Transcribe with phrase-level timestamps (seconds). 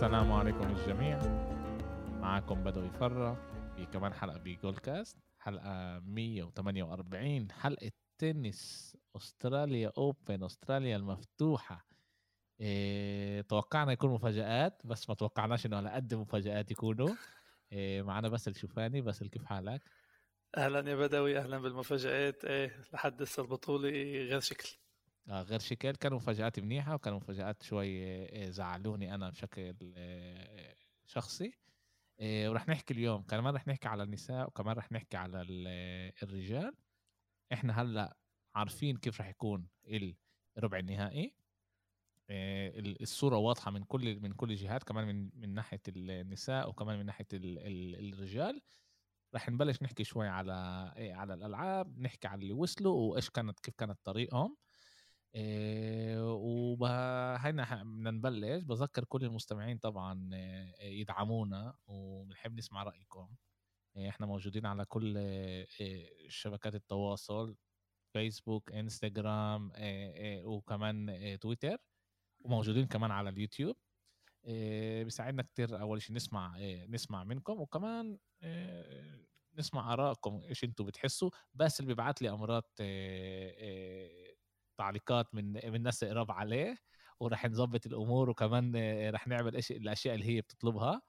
[0.00, 1.18] السلام عليكم الجميع.
[2.20, 3.34] معكم بدوي فرة
[3.76, 11.86] في كمان حلقة بجول كاست حلقة 148 حلقة تنس أستراليا أوبن أستراليا المفتوحة.
[12.60, 17.14] إيه توقعنا يكون مفاجآت بس ما توقعناش إنه على قد مفاجآت يكونوا.
[17.72, 19.00] إيه معنا باسل شوفاني.
[19.00, 19.82] باسل كيف حالك؟
[20.56, 22.44] أهلا يا بدوي أهلا بالمفاجآت.
[22.44, 24.79] إيه لحد لسه البطولة غير شكل.
[25.30, 30.74] غير شكل كانوا مفاجآت منيحة وكانوا مفاجآت شوي إيه زعلوني أنا بشكل إيه
[31.06, 31.52] شخصي.
[32.22, 33.22] ورح نحكي اليوم.
[33.22, 35.42] كمان رح نحكي على النساء وكمان رح نحكي على
[36.22, 36.74] الرجال.
[37.52, 38.16] إحنا هلأ
[38.54, 39.68] عارفين كيف رح يكون
[40.58, 41.34] الربع النهائي.
[43.00, 47.26] الصورة واضحة من كل من كل الجهات كمان من من ناحية النساء وكمان من ناحية
[47.32, 48.62] الرجال.
[49.34, 50.52] رح نبلش نحكي شوي على
[50.96, 54.56] على الألعاب نحكي على اللي وصلوا وإيش كانت كيف كانت طريقهم.
[56.80, 58.64] وهينا بدنا نبلش.
[58.64, 60.30] بذكر كل المستمعين طبعا
[60.80, 63.28] يدعمونا وبنحب نسمع رأيكم.
[64.08, 65.14] إحنا موجودين على كل
[66.28, 67.56] شبكات التواصل
[68.12, 69.72] فيسبوك انستغرام
[70.44, 71.76] وكمان تويتر
[72.40, 73.76] وموجودين كمان على اليوتيوب.
[75.04, 77.60] بيساعدنا كتير أول شيء نسمع نسمع منكم.
[77.60, 78.18] وكمان
[79.58, 81.30] نسمع آرائكم إيش أنتم بتحسوا.
[81.54, 82.70] بس اللي بيبعت لي امرات
[84.80, 86.76] تعليقات من من ناس قراب عليه
[87.20, 88.76] وراح نظبط الأمور وكمان
[89.10, 91.02] راح نعمل إيش الأشياء اللي هي بتطلبها.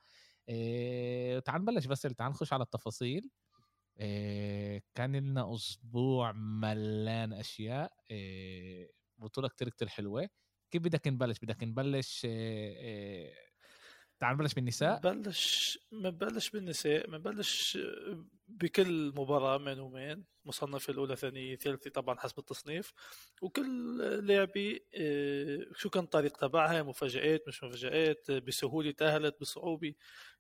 [1.45, 3.29] تعال نبلش بس تعال نخش على التفاصيل.
[4.95, 7.93] كان لنا أسبوع ملان أشياء.
[9.17, 10.29] بطولة كتير كتير حلوة.
[10.71, 12.21] كيف بدك نبلش؟ بدك نبلش
[14.19, 14.99] تعال نبلش بالنساء.
[14.99, 17.77] بلش بنبلش بالنساء بنبلش
[18.51, 22.93] بكل مباراة من ومين مصنفة الأولى ثانية ثالثة طبعا حسب التصنيف.
[23.41, 24.79] وكل لعبة
[25.75, 29.93] شو كان الطريق تبعها مفاجآت مش مفاجآت بسهولة تأهلت بصعوبة.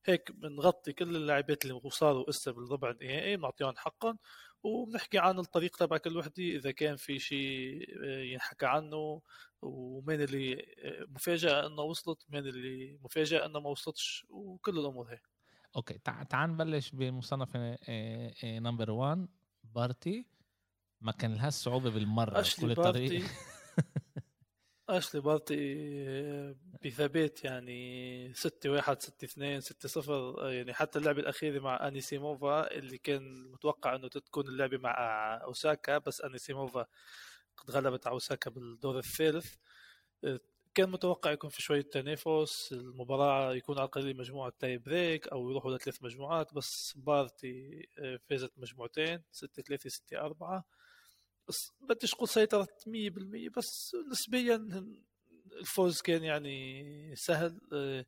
[0.05, 4.17] هيك بنغطي كل اللاعبات اللي وصلوا إسا بالربع النهائي بنعطيهم حقا
[4.63, 9.21] وبنحكي عن الطريق تبع كل وحدة إذا كان في شيء ينحكى عنه
[9.61, 10.65] ومين اللي
[11.09, 15.19] مفاجأة إنه وصلت مين اللي مفاجأة إنه ما وصلتش وكل الأمور هي
[15.75, 15.97] أوكي
[16.29, 17.57] تعال نبلش بمصنفة
[18.43, 19.27] number 1
[19.63, 20.25] بارتي.
[21.01, 23.23] ما كان لها صعوبة بالمرة أشلي كل بارتي.
[24.89, 25.55] أشلي بارتي
[26.85, 32.97] بثبات يعني 6 1 6 2 6 0 يعني حتى اللعبة الأخيرة مع أنيسيموفا اللي
[32.97, 34.93] كان متوقع إنه تكون اللعبة مع
[35.43, 36.85] أوساكا بس أنيسيموفا
[37.57, 39.55] قد غلبت على أوساكا بالدور الثالث.
[40.75, 45.71] كان متوقع يكون في شوية تنافس المباراة يكون على القليل مجموعة tie break أو يروحوا
[45.77, 47.87] لثلاث مجموعات بس بارتي
[48.29, 50.65] فازت مجموعتين 6 3 6 4
[51.81, 54.85] بديش أقول سيطرت 100% بس نسبيا
[55.59, 58.05] الفوز كان يعني سهل آه،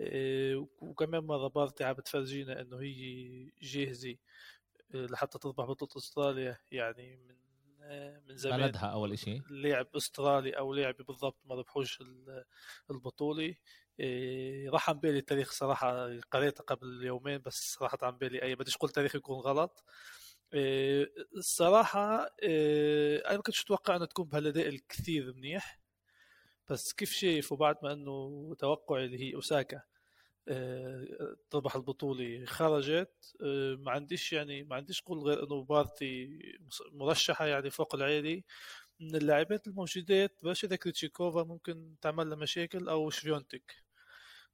[0.00, 4.16] آه، وكمان مرة بارتي عم بتفرجينا إنه هي جاهزة
[4.94, 7.36] آه، لحتى تربح بطولة أستراليا يعني من
[8.28, 8.60] من زمان.
[8.60, 12.02] بلدها أول شيء لعب أسترالي أو لعب بالضبط ما ربحوش
[12.90, 13.54] البطولة.
[14.68, 18.90] راح عن بالي التاريخ صراحة قريته قبل يومين بس راحت عن بالي أي بديش أقول
[18.90, 19.84] تاريخ يكون غلط.
[20.54, 21.06] آه،
[21.36, 25.80] الصراحة آه، أنا ما كنتش أتوقع أنها تكون بهالأداء الكثير منيح.
[26.70, 29.76] بس كيف شايف؟ وبعد ما أنه توقعي اللي هي أوساكا.
[29.76, 29.82] آه،
[31.50, 33.36] تربح البطولة خرجت.
[33.78, 36.38] ما عنديش يعني ما عنديش قول غير أنه بارتي
[36.92, 38.44] مرشحة يعني فوق العالي
[39.00, 43.84] من اللاعبات الموجودات باش إذا كريتشيكوفا ممكن تعمل لها مشاكل أو شفيونتك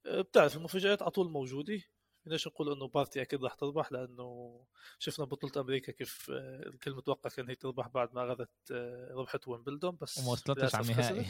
[0.05, 1.81] بتعرف المفاجآت على طول موجودة.
[2.25, 4.59] فيناش نقول إنه بارتي أكيد راح تربح لأنه
[4.99, 9.47] شفنا بطولة أمريكا كيف آه، الكل متوقع كان هي تربح بعد ما اخذت آه، ربحت
[9.47, 11.25] ويمبلدون بس وما وصلتش على النهائي.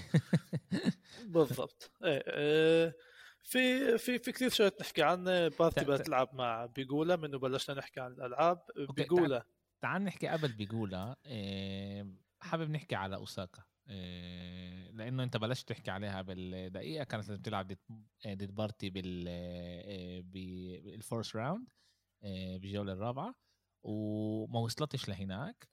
[1.36, 1.92] بالضبط.
[2.04, 2.94] إيه آه،
[3.46, 8.00] في في في كثير شغلات نحكي عنها بارتي بدها تلعب مع بيجولا منه بلشنا نحكي
[8.00, 8.62] عن الألعاب.
[8.96, 9.46] بيجولا
[9.82, 11.16] تعال نحكي قبل بيجولا
[12.42, 17.78] حابب نحكي على أوساكا آه، لأنه أنت بلشت تحكي عليها بالدقيقة كانت لازم تلعب ضد
[18.28, 21.68] ضد بارتي بال آه، بال fourth round
[22.24, 23.36] آه، بالجولة الرابعة
[23.84, 25.70] وما وصلتش لهناك.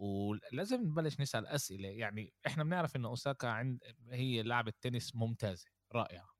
[0.00, 6.33] ولازم نبلش نسأل أسئلة يعني إحنا بنعرف إنه أوساكا عند هي لاعبه تنس ممتازة رائعة.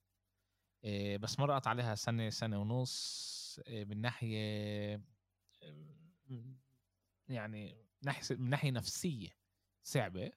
[1.21, 5.01] بس مرقت عليها سنة سنة ونص من ناحية
[7.29, 7.85] يعني
[8.31, 9.37] من ناحية نفسية
[9.83, 10.33] صعبة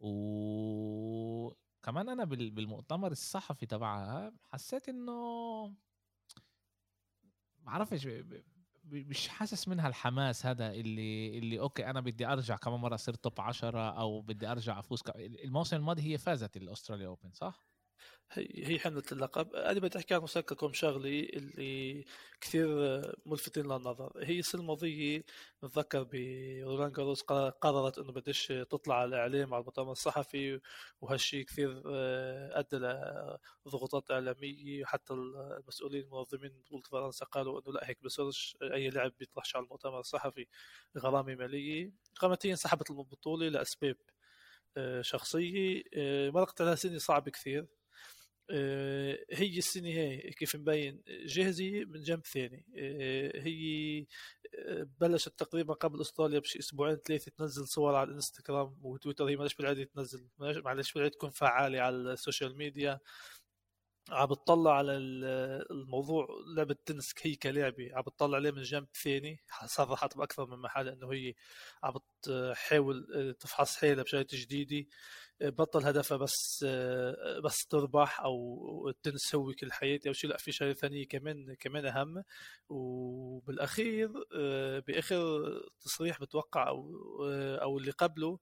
[0.00, 5.74] وكمان أنا بالمؤتمر الصحفي تبعها حسيت إنه
[7.58, 8.08] بعرفش
[8.84, 13.40] مش حاسس منها الحماس هذا اللي اللي أوكي أنا بدي أرجع كمان مرة اصير top
[13.40, 15.02] 10 أو بدي أرجع أفوز.
[15.16, 17.73] الموسم الماضي هي فازت ال Australia Open صح؟
[18.38, 19.54] هي حملة اللقب.
[19.54, 22.04] أنا بدي أحكي عن اوساكا كم شغلة اللي
[22.40, 22.68] كثير
[23.26, 24.12] ملفتين للنظر.
[24.22, 25.24] هي السنة الماضية
[25.64, 27.22] نتذكر برولان جاروس
[27.60, 30.60] قررت إنه بدش تطلع على الإعلام على المؤتمر الصحفي
[31.00, 32.76] وهالشيء كثير آه، أدى
[33.66, 34.82] لضغوطات إعلامية.
[34.82, 40.00] وحتى المسؤولين المنظمين بطولة فرنسا قالوا إنه لا هيك بصيرش أي لاعب بيطلعش على المؤتمر
[40.00, 40.46] الصحفي.
[40.98, 41.90] غرامة مالية.
[42.20, 43.96] قامت هي انسحبت البطولة لأسباب
[44.76, 47.66] آه، شخصية آه، مرقت على سنة صعبة كثير.
[48.50, 52.66] هي السنة هي كيف مبين جاهزة من جنب ثاني.
[52.78, 54.06] آه، هي
[54.54, 59.24] آه، بلشت تقريبا قبل أستراليا بشي أسبوعين ثلاثة تنزل صور على الإنستغرام وتويتر.
[59.28, 63.00] هي معلش بالعادة تنزل معلش بالعادة تكون فعالة على ال social media.
[64.10, 64.96] عم بتطلع على
[65.70, 69.40] الموضوع لعبة تنس هي كلعبة عم بتطلع عليه من جنب ثاني.
[69.66, 71.34] صرحت بأكثر من محل إنه هي
[71.82, 74.88] عم بتحاول تفحص حالها بشغلة جديدة
[75.42, 76.64] بطل هدفها بس
[77.44, 78.94] بس تربح أو
[79.34, 80.30] هو كل حياتي أو شيء.
[80.30, 82.24] لا في شغله ثانية كمان كمان أهم.
[82.68, 84.10] وبالأخير
[84.80, 85.44] بآخر
[85.80, 86.98] تصريح بتوقع أو
[87.62, 88.38] أو اللي قبله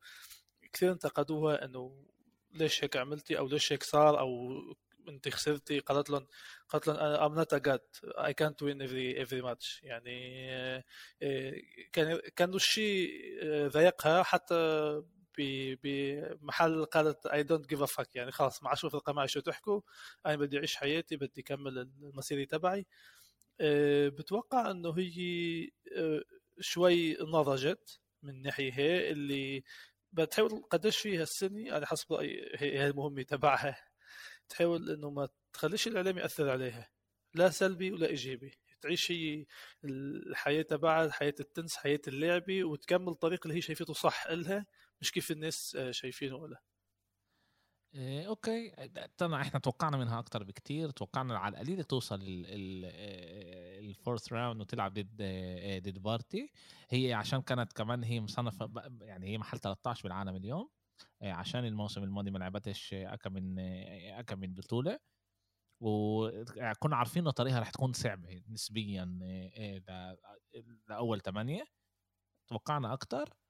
[0.73, 2.07] كثير انتقدوها إنه
[2.53, 4.59] ليش هيك عملتي أو ليش هيك صار أو
[5.09, 5.79] أنت خسرتي.
[5.79, 6.27] قالت لهم
[6.69, 8.09] قالت لهم I'm not a god.
[8.19, 9.81] I can't win every every match.
[9.83, 10.85] يعني
[11.93, 13.11] كان كان الشيء
[13.69, 14.23] ضايقها.
[14.23, 15.03] حتى
[15.39, 19.81] بمحل قالت I don't give a fuck يعني خلاص ما عادش فرقه معي شو تحكوا.
[20.27, 22.87] أنا بدي أعيش حياتي بدي أكمل المسيره تبعي.
[23.61, 26.23] أه، بتوقع إنه هي أه،
[26.61, 29.65] شوي نضجت من الناحيه هي اللي
[30.13, 33.77] بتحاول قديش فيها السنة أنا حسب رايي هي المهمة تبعها.
[34.49, 36.91] تحاول إنه ما تخليش الإعلام يأثر عليها.
[37.35, 38.59] لا سلبي ولا إيجابي.
[38.83, 39.47] تعيش هي
[39.85, 44.67] الحياة تبعها حياة التنس حياة اللعبة وتكمل طريق اللي هي شايفته صح إلها
[45.03, 46.63] مش كيف الناس آه، شايفينه ولا
[47.95, 48.73] إيه أوكي.
[49.19, 50.91] طبعا إحنا توقعنا منها أكتر بكتير.
[50.91, 52.21] توقعنا على القليل توصل
[53.79, 56.53] ال fourth round وتلعب ضد آه، ضد بارتي.
[56.91, 58.71] هي عشان كانت كمان هي مصنفة
[59.01, 60.71] يعني هي محل 13 بالعالم اليوم
[61.23, 63.59] آه، عشان الموسم الماضي ما لعبتش اكم من
[64.19, 64.99] اكم من بطولة.
[65.81, 69.05] وكنا عارفين انه طريقها رح تكون صعبة نسبيا
[70.89, 71.65] لأول ثمانيه
[72.49, 73.42] توقعنا أكتر.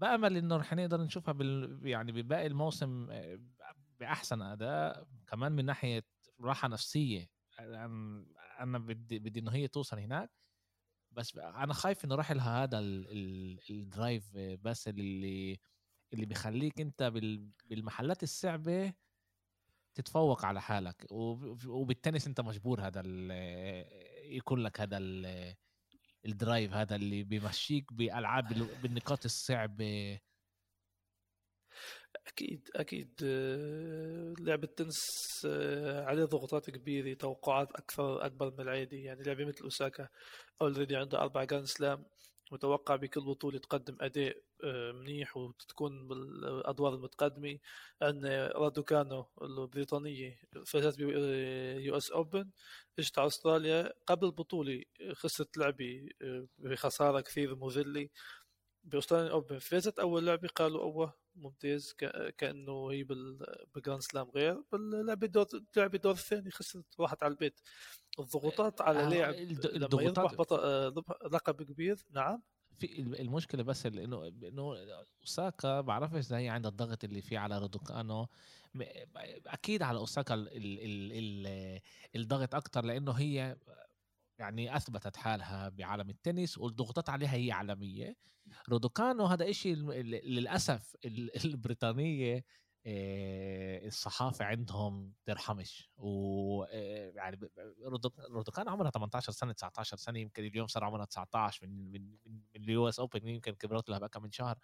[0.00, 1.80] بأمل إنه رح نقدر نشوفها بال...
[1.86, 3.40] يعني بباقي الموسم آه،
[4.00, 5.06] بأحسن أداء.
[5.26, 6.04] كمان من ناحية
[6.40, 7.30] راحة نفسية
[8.60, 10.30] أنا بدي بدي إنه هي توصل هناك.
[11.12, 15.58] بس أنا خايف إنه راح لها هذا الدرايف بس اللي
[16.12, 17.02] اللي بيخليك أنت
[17.64, 18.92] بالمحلات الصعبة
[19.94, 21.06] تتفوق على حالك.
[21.66, 23.02] وبالتنس أنت مجبور هذا
[24.24, 24.98] يكون لك هذا
[26.26, 28.48] ال drive هذا اللي بيمشيك بألعاب
[28.82, 30.18] بالنقاط الصعبه
[32.26, 33.20] أكيد أكيد.
[33.24, 34.96] آه، لعبة تنس
[35.46, 39.02] آه، عليه ضغوطات كبيرة توقعات أكثر أكبر من العادي.
[39.02, 40.08] يعني لعبة مثل أوساكا
[40.62, 42.04] already عندها أربع Grand Slam
[42.52, 47.58] متوقع بكل بطولة تقدم أداء آه، منيح وتكون بالأدوار المتقدمة.
[48.02, 52.50] عندنا رادوكانو البريطانية فازت ب US Open
[52.98, 58.08] إجت على أستراليا قبل البطولة خسرت لعبة آه، بخسارة كثير مذلة.
[58.84, 61.92] ب Australia Open فازت أول لعبة قالوا أوه ممتاز
[62.38, 64.62] كأنه هي بال Grand Slam غير.
[64.72, 67.60] باللعبة دور لعبة دور الثاني خسرت راحت على البيت.
[68.18, 69.34] الضغوطات على آه لاعب
[69.74, 70.88] لما يربح بطل آه
[71.32, 72.42] لقب كبير نعم.
[72.78, 74.76] في المشكلة بس انه إنه
[75.22, 78.26] أوساكا بعرفش إذا هي عندها الضغط اللي فيه على رودوكانو
[79.46, 81.80] أكيد على أوساكا ال ال ال
[82.16, 83.56] الضغط أكتر لأنه هي
[84.38, 88.16] يعني أثبتت حالها بعالم التنس والضغوطات عليها هي عالمية.
[88.68, 90.96] رودوكانو هذا إشي للأسف
[91.44, 92.44] البريطانية
[93.86, 97.38] الصحافة عندهم ترحمش و آه، يعني
[98.30, 102.88] رادوكانو عمرها 18 سنة 19 سنة يمكن اليوم صار عمرها 19 من من من ال
[102.88, 104.58] US Open يمكن كبرت لها بقى من شهر.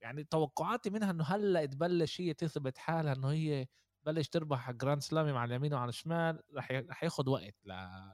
[0.00, 3.66] يعني توقعاتي منها إنه هلأ تبلش هي تثبت حالها إنه هي
[4.02, 7.54] بلش تربح Grand Slam يمي مع اليمين وعلى الشمال رح رح ياخذ وقت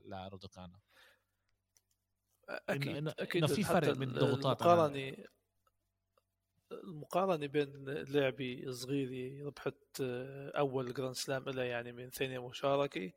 [0.04, 0.78] لرادوكانو
[2.48, 5.16] أكيد إنه أكيد إنه في فرق من ضغوطات المقارنة
[6.72, 13.12] المقارنة بين لاعبي صغيرة ربحت آه، أول grand slam لها يعني من ثانية مشاركة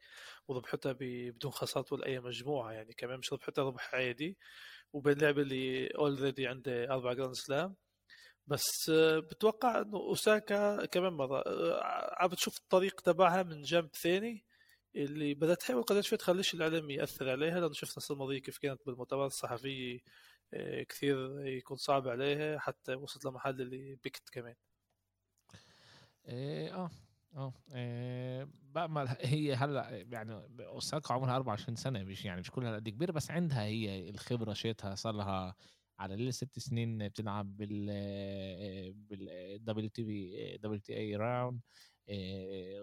[0.48, 4.38] وربحتها بدون خسارة ولا أي مجموعة يعني كمان مش ربحتها ربح عادي.
[4.94, 7.76] وبين لاعب اللي already عنده أربع grand slam
[8.48, 14.46] بس آه، بتوقع إنه أوساكا كمان مرة آه، عم بتشوف الطريق تبعها من جنب ثاني
[14.96, 18.82] اللي بدها تحاول قدر شوي تخليش الاعلام يأثر عليها لأنه شفنا السنة الماضيه كيف كانت
[18.86, 20.00] بالمؤتمرات الصحفية
[20.90, 24.56] كثير يكون صعب عليها حتى وصلت لمحل اللي بكت كمان.
[26.28, 26.90] إيه آه
[27.36, 32.90] آه آه، بأمل هي هلأ يعني اوساكا عمرها 24 سنة مش يعني مش كلها قد
[32.90, 35.56] كبيرة بس عندها هي الخبرة خبرتها صار لها
[36.00, 37.86] على القليل ست سنين بتلعب بال
[38.94, 41.62] بال دبليو تي في دبليو تي اي round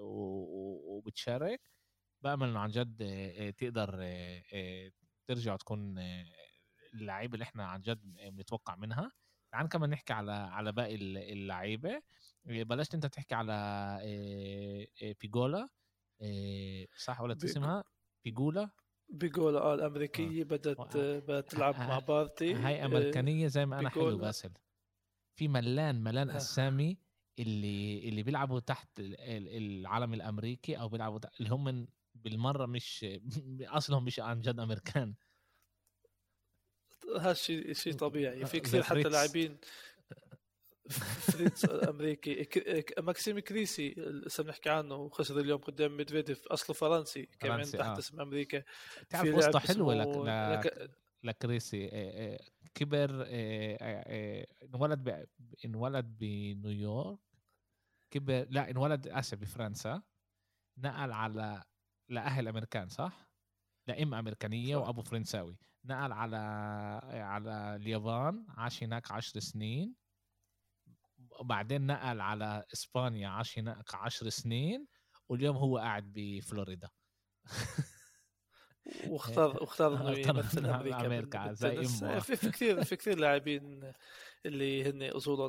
[0.00, 1.60] وبتشارك.
[2.22, 4.92] بأمل إنه عن جد آه، تقدر آه،
[5.26, 5.98] ترجع تكون
[7.00, 8.00] اللعيبة اللي إحنا عن جد
[8.36, 9.12] بنتوقع منها.
[9.52, 10.94] تعال كمان نحكي على على باقي
[11.32, 12.02] اللعيبة.
[12.44, 13.52] بلشت أنت تحكي على
[15.20, 15.68] بيجولا.
[16.96, 17.84] صح ولا اسمها
[18.24, 18.70] بيجولا.
[19.08, 20.44] بيجولا آه الأمريكية آه.
[20.44, 22.54] بدت بدت تلعب مع بارتي.
[22.54, 24.52] هاي أمريكانية زي ما أنا حلو باسل.
[25.38, 26.36] في ملان ملان آه.
[26.36, 26.98] أسامي
[27.38, 33.06] اللي اللي بيلعبوا تحت العالم الأمريكي أو بيلعبوا اللي هم بالمرة مش
[33.78, 35.14] أصلهم مش عن جد أمريكان.
[37.20, 38.46] هذا شيء شيء طبيعي.
[38.46, 39.58] في كثير حتى لاعبين
[41.32, 42.48] فريتز أمريكي.
[42.98, 47.98] ماكسيم كريسي لسه بنحكي عنه وخسر اليوم قدام ميدفيديف أصله فرنسي كمان تحت آه.
[47.98, 48.62] اسم أمريكا.
[49.10, 50.90] تعرف وسطه حلوة لك, لك...
[51.22, 51.88] لكريسي
[52.74, 53.24] كبر
[54.62, 55.28] انولد
[55.64, 57.18] انولد بنيويورك.
[58.10, 60.02] كبر لا انولد اسف بفرنسا.
[60.78, 61.64] نقل على
[62.08, 63.28] لأهل أمريكان صح؟
[63.88, 64.76] لام أمريكانية.
[64.76, 65.56] وأبو فرنساوي.
[65.86, 66.36] نقل على
[67.12, 69.94] على اليابان عاش هناك عشر سنين.
[71.40, 74.86] وبعدين نقل على إسبانيا عاش هناك عشر سنين.
[75.28, 76.88] واليوم هو قاعد بفلوريدا.
[79.08, 82.18] واختار واختار إنه يمثل أمريكا, أمريكا زي إمه.
[82.36, 83.92] في كثير في كثير لاعبين
[84.46, 85.48] اللي هن اصولا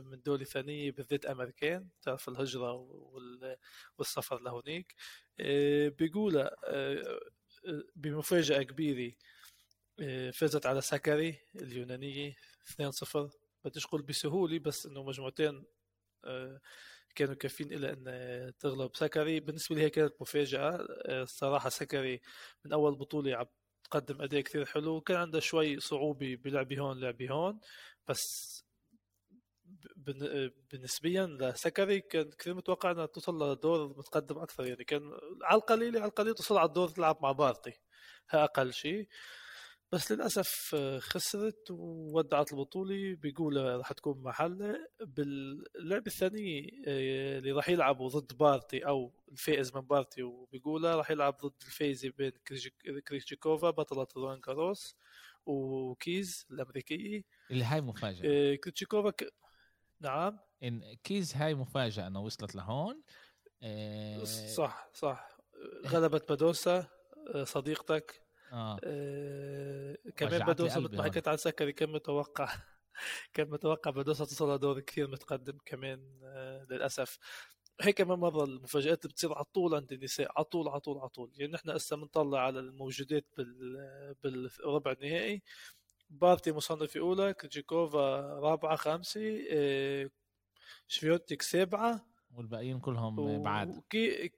[0.00, 1.88] من دول ثانية بالذات أمريكان.
[2.02, 2.72] تعرف الهجرة
[3.98, 4.94] والسفر لهونيك
[5.40, 7.20] آه، بيغولا آه،
[7.96, 9.14] بمفاجأة كبيرة
[10.00, 12.36] آه، فازت على سكاري اليونانية
[12.68, 13.30] 2-0
[13.64, 15.64] بديش أقول بسهولة بس إنه مجموعتين
[16.24, 16.60] آه،
[17.14, 22.20] كانوا كافيين إلى أن تغلب سكاري بالنسبة لي هي كانت مفاجأة آه، الصراحة سكاري
[22.64, 23.46] من أول بطولة عم
[23.84, 24.96] تقدم أداء كثير حلو.
[24.96, 27.60] وكان عندها شوي صعوبة بلعبي هون لعبي هون
[28.08, 28.64] بس
[30.72, 35.02] بالنسبة لسكاري كان كثير متوقع إنها توصل لدور متقدم أكثر يعني كان
[35.42, 37.72] على القليل على القليل توصل على الدور تلعب مع بارتي.
[38.30, 39.08] ها أقل شيء.
[39.92, 43.14] بس للأسف خسرت وودعت البطولة.
[43.14, 44.88] بيغولا راح تكون محلة.
[45.00, 51.36] باللعبة الثانية آه، اللي راح يلعبوا ضد بارتي أو الفائز من بارتي وبيغولا راح يلعب
[51.36, 52.32] ضد الفايزة بين
[53.08, 54.96] كريتشيكوفا بطلة رولان غاروس
[55.46, 58.22] وكيز الأمريكية اللي هاي مفاجأة.
[58.24, 59.24] آه، كريتشيكوفا ك...
[60.00, 60.38] نعم.
[60.62, 63.02] إن كيز هاي مفاجأة أنه وصلت لهون.
[63.62, 64.90] آه، صح.
[64.94, 65.38] صح
[65.86, 66.86] غلبت بادوسا
[67.42, 68.28] صديقتك.
[68.52, 72.48] آه, آه كمان بادوسا مثل ما حكيت عن سكاري كان متوقع؟
[73.34, 77.18] كان متوقع بادوسا تصل دور كثير متقدم كمان آه للأسف.
[77.80, 81.32] هيك كمان مرة المفاجآت بتصير على طول عند النساء على طول على طول على طول.
[81.36, 85.42] يعني نحن هسه بنطلع على الموجودات بال بالربع النهائي.
[86.10, 90.10] بارتي مصنفة أولى كريتشيكوفا رابعة خامسة آه
[90.88, 92.08] شفيونتك سابعة.
[92.34, 93.82] والباقيين كلهم بعد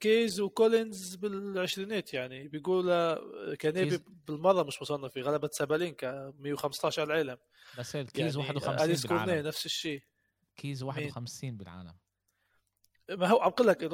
[0.00, 2.48] كيز وكولينز بالعشرينات يعني.
[2.48, 3.14] بيغولا
[3.54, 7.38] كانيبي بالمرة مش مصنف في غلبت سابالينكا 115 على العالم.
[7.78, 9.46] بس كيز يعني 51 بالعالم.
[9.46, 10.02] نفس الشيء.
[10.56, 11.96] كيز 51 بالعالم.
[13.10, 13.84] ما هو عم لك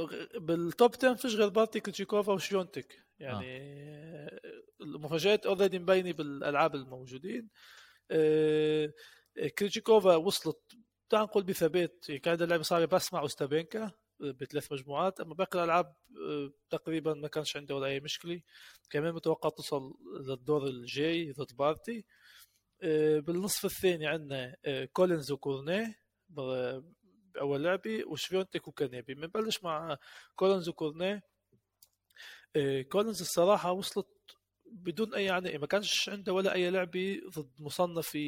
[0.41, 4.41] بال top 10 فيش غير بارتي كريتشيكوفا وشفيونتك يعني آه.
[4.81, 7.49] المفاجآت already مبينة بالألعاب الموجودين.
[8.11, 8.93] آه
[9.59, 10.59] كريتشيكوفا وصلت
[11.11, 15.95] تعال نقول بثبات يعني كان اللعبة صار بس مع اوستابينكا بثلاث مجموعات أما باقي الألعاب
[16.29, 18.41] آه، تقريبا ما كانش عنده ولا أي مشكلة.
[18.91, 22.05] كمان متوقع توصل للدور الجاي ضد بارتي.
[22.83, 29.99] آه، بالنصف الثاني عندنا آه، كولينز وكورنيه بأول لعبة وشفيونتك وكانيبي بنبلش مع
[30.37, 31.23] كولينز وكورنيه.
[32.93, 34.07] كولينز الصراحة وصلت
[34.73, 38.19] بدون أي يعني ما كانش عنده ولا أي لعبه ضد مصنفه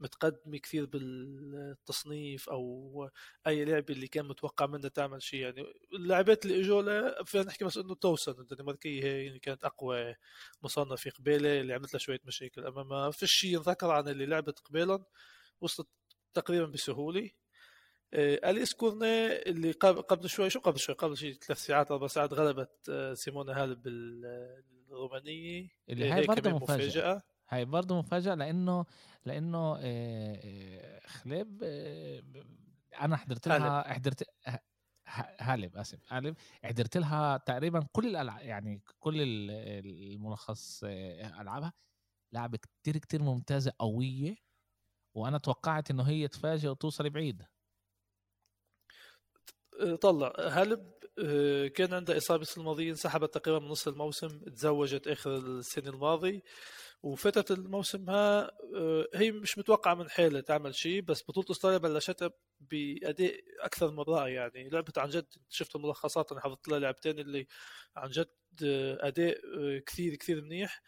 [0.00, 3.10] متقدمه كثير بالتصنيف أو
[3.46, 5.40] أي لعبه اللي كان متوقع منها تعمل شيء.
[5.40, 8.32] يعني اللعبات اللي إجوا له فينا نحكي بس إنه تاوسون.
[8.40, 10.14] الدنماركيه هي يعني كانت أقوى
[10.62, 12.66] مصنفه قباله اللي عملت لها شوية مشاكل.
[12.66, 15.04] أما ما فيش شيء ينذكر عن اللي لعبت قبالا
[15.60, 15.88] وصلت
[16.34, 17.20] تقريبا بسهولة.
[17.22, 17.30] آه،
[18.14, 22.32] أليس كورني اللي قبل قبل شوي شو قبل شوي؟ قبل شيء ثلاث ساعات أربع ساعات
[22.32, 27.22] غلبت آه، سيمونا هالب الرومانيه اللي هاي برضه مفاجأة.
[27.48, 28.84] هاي برضه مفاجأة لأنه
[29.24, 31.62] لأنه آه، خليب
[33.00, 34.24] أنا حضرت لها حضرت
[35.40, 36.36] هالب آسف هالب.
[36.64, 41.72] حضرت لها تقريبا كل الالعاب يعني كل الملخص ألعابها.
[42.32, 44.36] لعبة كتير كتير ممتازة قوية
[45.14, 47.42] وأنا توقعت إنه هي تفاجئ وتوصل بعيد.
[47.42, 47.46] آه،
[50.00, 50.32] طلع.
[50.38, 56.42] هلب آه، كان عنده إصابة الماضيه انسحبت تقريبا من نص الموسم تزوجت آخر السنة الماضي
[57.02, 62.30] وفترة الموسم ها آه، هي مش متوقعة من حيلة تعمل شيء بس بطولة استراليا بلشتها
[62.60, 64.28] بأداء أكثر من رائع.
[64.28, 67.46] يعني لعبت عن جد شفت الملخصات أنا حضرت لها لعبتين اللي
[67.96, 68.28] عن جد
[69.00, 69.38] أداء
[69.86, 70.82] كثير كثير منيح.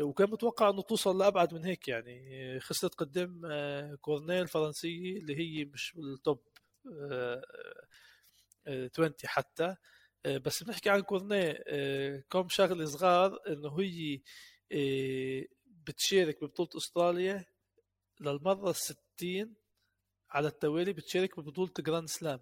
[0.00, 2.60] وكان متوقع إنه توصل لأبعد من هيك يعني.
[2.60, 3.42] خسرت قدام
[4.00, 6.42] كورنيه الفرنسية اللي هي مش بال top
[8.92, 9.76] 20 حتى.
[10.26, 11.54] بس بنحكي عن كورنيه
[12.30, 14.20] كم شغلة صغار إنه هي
[15.66, 17.44] بتشارك ببطولة أستراليا
[18.20, 19.54] للمرة الستين
[20.30, 22.40] على التوالي بتشارك ببطولة grand slam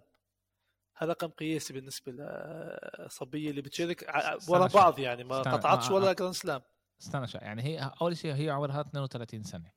[0.95, 4.11] هذا رقم قياسي بالنسبة لصبيه اللي بتشارك
[4.49, 6.61] ورا بعض يعني ما قطعتش آه، آه، ولا جراند سلام
[7.01, 7.41] استنى شوي.
[7.41, 9.71] يعني هي أول شيء هي عمرها 32 سنة.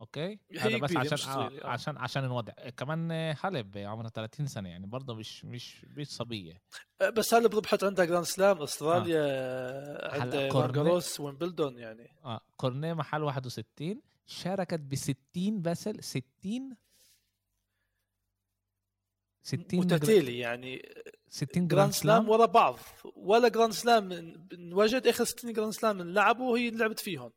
[0.00, 5.14] أوكي؟ هذا بس عشان آه عشان عشان نوضع كمان حلب عمرها 30 سنة يعني برضه
[5.14, 6.62] مش مش مش صبية.
[7.00, 10.20] أه، بس هلا ربحت عندها جراند سلام أستراليا آه.
[10.20, 16.76] عندها مارجاروس ويمبلدون يعني؟ آه كورنيه محل 61 شاركت ب 60 بس ال 60
[19.42, 20.88] 60 متتالي يعني
[21.28, 22.78] 60 جراند سلام ورا بعض.
[23.16, 24.34] ولا Grand Slam
[24.72, 27.32] وجد آخر 60 Grand Slam لعبوا وهي لعبت فيهم.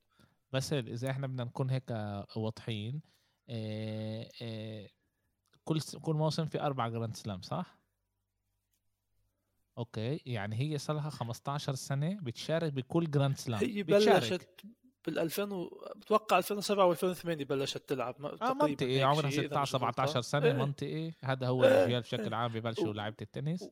[0.52, 1.92] بس إذا إحنا بدنا نكون هيك
[2.36, 3.02] واضحين
[3.50, 4.90] إيه إيه
[5.64, 7.78] كل كل موسم في أربع Grand Slam صح؟
[9.78, 14.62] أوكي يعني هي صار لها 15 سنة بتشارك بكل Grand Slam هي بلشت
[15.06, 15.70] بال 2000 و...
[15.96, 20.54] بتوقع 2007 و2008 بلشت تلعب آه منطقي عمرها 16 17 سنة إيه.
[20.54, 22.00] منطقي هذا هو الاجيال إيه.
[22.00, 23.70] بشكل عام ببلشوا لعيبة التنس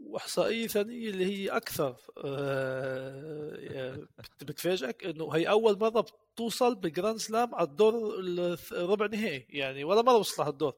[0.00, 1.96] واحصائيه ثانية اللي هي أكثر.
[2.24, 4.06] آه،
[4.42, 8.20] بتفاجئك إنه هي أول مرة بتوصل بال Grand Slam على الدور
[8.72, 9.46] الربع نهائي.
[9.50, 10.74] يعني ولا مرة وصلت الدور.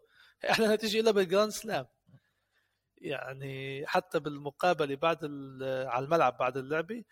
[0.50, 1.86] إحنا نتيجة إلا بال Grand Slam.
[2.96, 5.24] يعني حتى بالمقابلة بعد
[5.62, 7.04] على الملعب بعد اللعبة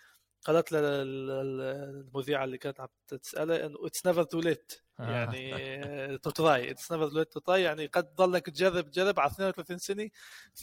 [0.44, 6.70] قالت للمذيعه اللي كانت عم تسالها إنه it's never too late يعني to try.
[6.70, 10.10] it's never late to try يعني قد ضلك تجرب تجرب على 32 سنة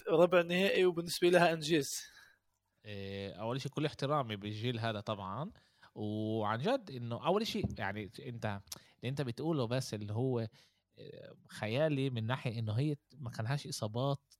[0.09, 2.13] ربع نهائي وبالنسبة لها انجاز
[2.85, 5.51] إيه، أول شيء كل احترامي بالجيل هذا طبعا.
[5.95, 10.47] وعن جد إنه أول شيء يعني أنت اللي أنت بتقوله بس اللي هو
[10.99, 14.33] آه، خيالي من ناحية إنه هي ما كانهاش إصابات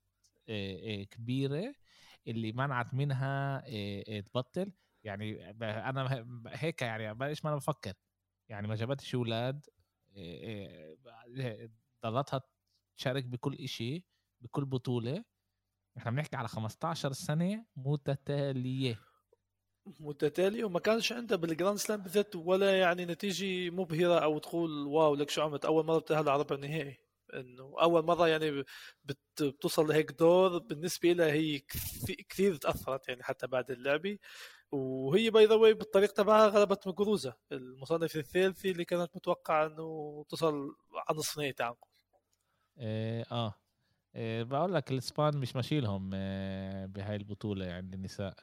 [0.49, 1.73] آه، آه، كبيرة
[2.27, 3.63] اللي منعت منها
[4.21, 4.71] تبطل.
[5.03, 7.93] يعني أنا هيك يعني إيش ما أنا بفكر.
[8.49, 9.65] يعني ما جابتش أولاد
[12.05, 12.41] ضلتها
[12.97, 14.05] تشارك بكل إشي
[14.41, 15.23] بكل بطولة.
[15.97, 18.99] إحنا بنحكي على 15 سنة متتالية.
[19.99, 25.15] متتالية وما كانش عندها بال Grand Slam بالذات ولا يعني نتيجة مبهرة أو تقول wow
[25.15, 26.97] لك شو عملت؟ أول مرة بتأهل على ربع النهائي.
[27.33, 28.63] إنه أول مرة يعني
[29.03, 31.59] بتوصل لهيك دور بالنسبة لها هي
[32.29, 34.17] كثير تأثرت يعني حتى بعد اللعبة.
[34.73, 40.75] وهي باي ذا واي بالطريق تبعها غلبت مقروزه المصنف الثالثي اللي كانت متوقعة إنه تصل
[41.15, 41.87] نصف نهائي تعنقل
[42.77, 43.53] إيه آه.
[44.15, 48.35] إيه بقول لك الإسبان مش ماشي لهم إيه بهاي البطولة يعني النساء.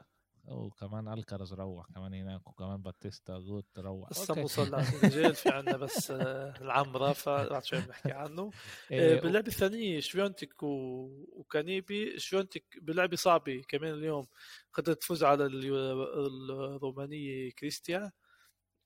[0.50, 6.10] وكمان الكرز روح كمان هناك وكمان باتيستا جوت روح لسه بوصل للرجال في عندنا بس
[6.10, 8.50] آه، العم رافا بعد شوي بنحكي عنه.
[8.90, 12.18] إيه باللعبة الثانية شفيونتك وكانيبي.
[12.18, 14.26] شفيونتك بلعبة صعبة كمان اليوم.
[14.72, 18.12] قدرت تفوز على الرومانية كريستيا.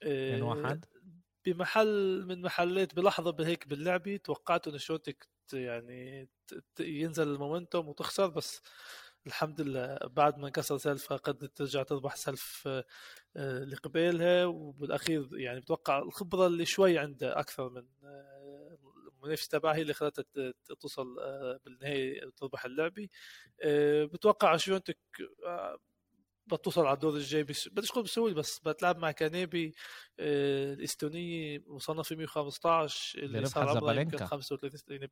[0.02, 0.84] إيه واحد؟
[1.46, 6.28] بمحل من محلات بلحظة بهيك باللعبة توقعت إنه شوتك يعني
[6.80, 8.62] ينزل المومنتوم وتخسر بس
[9.26, 9.98] الحمد لله.
[10.06, 12.84] بعد ما انكسر سلفها قدرت ترجع تربح سلف آه،
[13.36, 18.78] اللي قبالها وبالأخير يعني بتوقع الخبرة اللي شوي عندها أكثر من آه،
[19.22, 20.24] المنافس تبعها هي اللي خلتها
[20.80, 23.08] توصل آه، بالنهاية تربح اللعبة.
[24.04, 24.98] بتوقع شيونتك
[26.46, 27.42] بتوصل على الدور الجاي.
[27.42, 29.74] بس بديش أقول بسهولة بس بتلعب مع كانيبي
[30.20, 35.08] الاستونيه مصنفه 115 اللي صار عمرها 35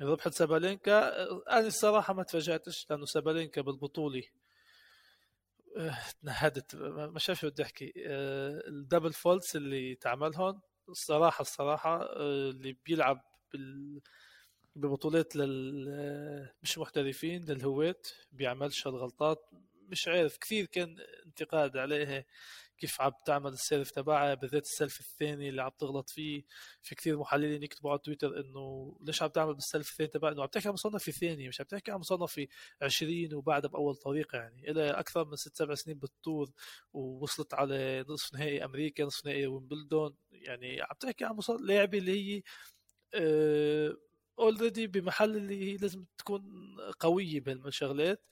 [0.00, 1.22] ربحت سابالينكا
[1.58, 4.22] أنا الصراحة ما تفاجأتش لأنه سابالينكا بالبطوله
[5.76, 12.02] آه، تنهدت ما شايف شو بدي أحكي آه، ال double faults اللي تعملهم الصراحة الصراحة
[12.02, 13.20] آه، اللي بيلعب
[13.52, 14.00] بال
[14.76, 19.50] ببطولات لل مش محترفين للهواة بيعملش هالغلطات
[19.88, 22.24] مش عارف كثير كان انتقاد عليها
[22.78, 26.44] كيف عم تعمل ال serve تبعها بالذات ال serve الثاني اللي عم تغلط فيه.
[26.82, 30.42] في كثير محللين يكتبوا على تويتر إنه ليش عم تعمل بال serve الثاني تبعها؟ إنه
[30.42, 32.46] عم تحكي عن مصنف ثاني مش عم تحكي عن مصنف
[32.82, 34.70] 20 وبعدها بأول طريقة يعني.
[34.70, 36.50] إلها أكثر من ست سبع سنين بال tour
[36.92, 40.16] ووصلت على نصف نهائي أمريكا نصف نهائي ويمبلدون.
[40.32, 42.42] يعني عم تحكي عن لاعبه اللي هي
[43.14, 43.96] أه
[44.86, 48.22] بمحل اللي لازم تكون قوية بهالشغلات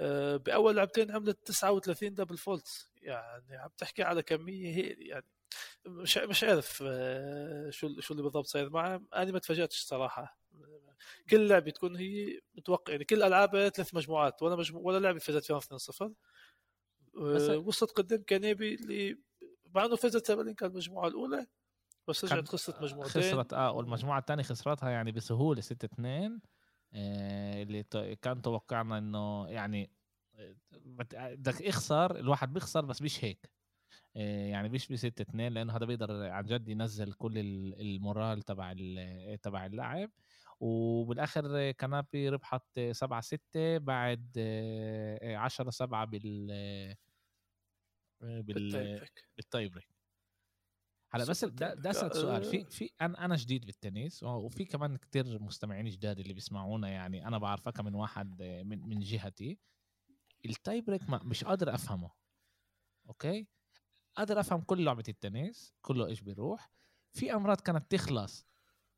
[0.00, 5.26] آه، بأول لعبتين عملت 39 double faults يعني عم تحكي على كمية هي يعني
[5.86, 10.38] مش مش عارف آه، شو شو اللي بالضبط صاير معه أنا ما تفاجأتش صراحة
[11.30, 14.42] كل لعبة تكون هي متوقع يعني كل العابها ثلاث مجموعات.
[14.42, 16.12] ولا مجموعة ولا لعبة فازت فيها 2-0
[17.16, 19.18] آه، وصلت قدام كنابي اللي
[19.74, 21.46] مع إنه فازت سابلينكا المجموعة الأولى
[22.08, 23.22] بس رجعت خسرت مجموعتين.
[23.22, 26.40] خسرت آه والمجموعة الثانية خسرتها يعني بسهولة 6 2
[26.94, 27.82] آه اللي
[28.22, 29.90] كان توقعنا إنه يعني
[30.72, 33.50] بدك اخسر الواحد بيخسر بس مش هيك.
[34.16, 38.74] آه يعني مش ب 6 2 لأنه هذا بيقدر عن جد ينزل كل المورال تبع
[39.42, 40.10] تبع اللاعب.
[40.60, 44.38] وبالآخر كانيبي ربحت 7 6 بعد
[45.22, 46.46] 10 7 بال
[48.20, 50.00] بال بال tie break.
[51.12, 52.44] هلا بس ده, ده اسالك سؤال.
[52.44, 57.38] في في أنا أنا جديد بالتنس وفي كمان كتير مستمعين جداد اللي بيسمعونا يعني أنا
[57.38, 59.58] بعرفك من واحد من من جهتي.
[60.44, 62.10] ال tie break ما مش قادر أفهمه
[63.08, 63.46] أوكي؟
[64.16, 66.70] قادر أفهم كل لعبة التنس كله إيش بيروح.
[67.12, 68.46] في أمراض كانت تخلص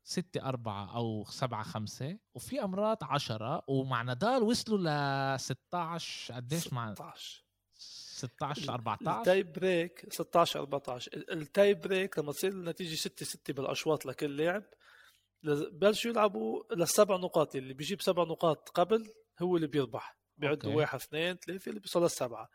[0.03, 6.93] ستة أربعة أو سبعة خمسة وفي أمراض عشرة ومع نادال وصلوا ل 16 قديش مع
[6.93, 7.43] 16
[7.77, 13.53] 16 14 ال tie break 16 14 ال tie break لما تصير النتيجة 6 6
[13.53, 14.63] بالأشواط لكل لاعب
[15.71, 17.55] بلشوا يلعبوا للسبع نقاط.
[17.55, 20.17] اللي بيجيب سبع نقاط قبل هو اللي بيربح.
[20.37, 22.49] بيعدوا واحد اثنين ثلاثة اللي بيوصل للسبعة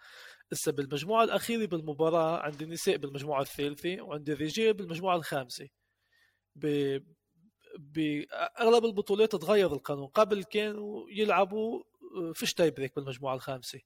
[0.53, 5.69] هسه بالمجموعة الأخيرة بالمباراة عند النساء بالمجموعة الثالثة وعند الرجال بالمجموعة الخامسة.
[6.57, 6.99] ب...
[7.79, 10.07] بأغلب البطولات تغير القانون.
[10.07, 11.83] قبل كانوا يلعبوا
[12.17, 13.81] آه، فيش tie break بالمجموعة الخامسة.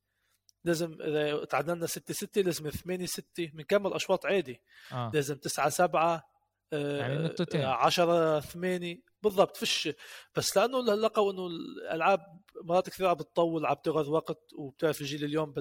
[0.65, 4.61] لازم إذا تعادلنا 6 6 لازم 8 6 بنكمل اشواط عادي.
[4.93, 5.11] آه.
[5.15, 6.33] لازم 9 7
[6.73, 7.61] يعني نقطتين.
[7.61, 9.89] 10 8 بالضبط فيش
[10.37, 15.55] بس لأنه لقوا إنه الألعاب مرات كثير عم بتطول عم تاخذ وقت وبتعرف الجيل اليوم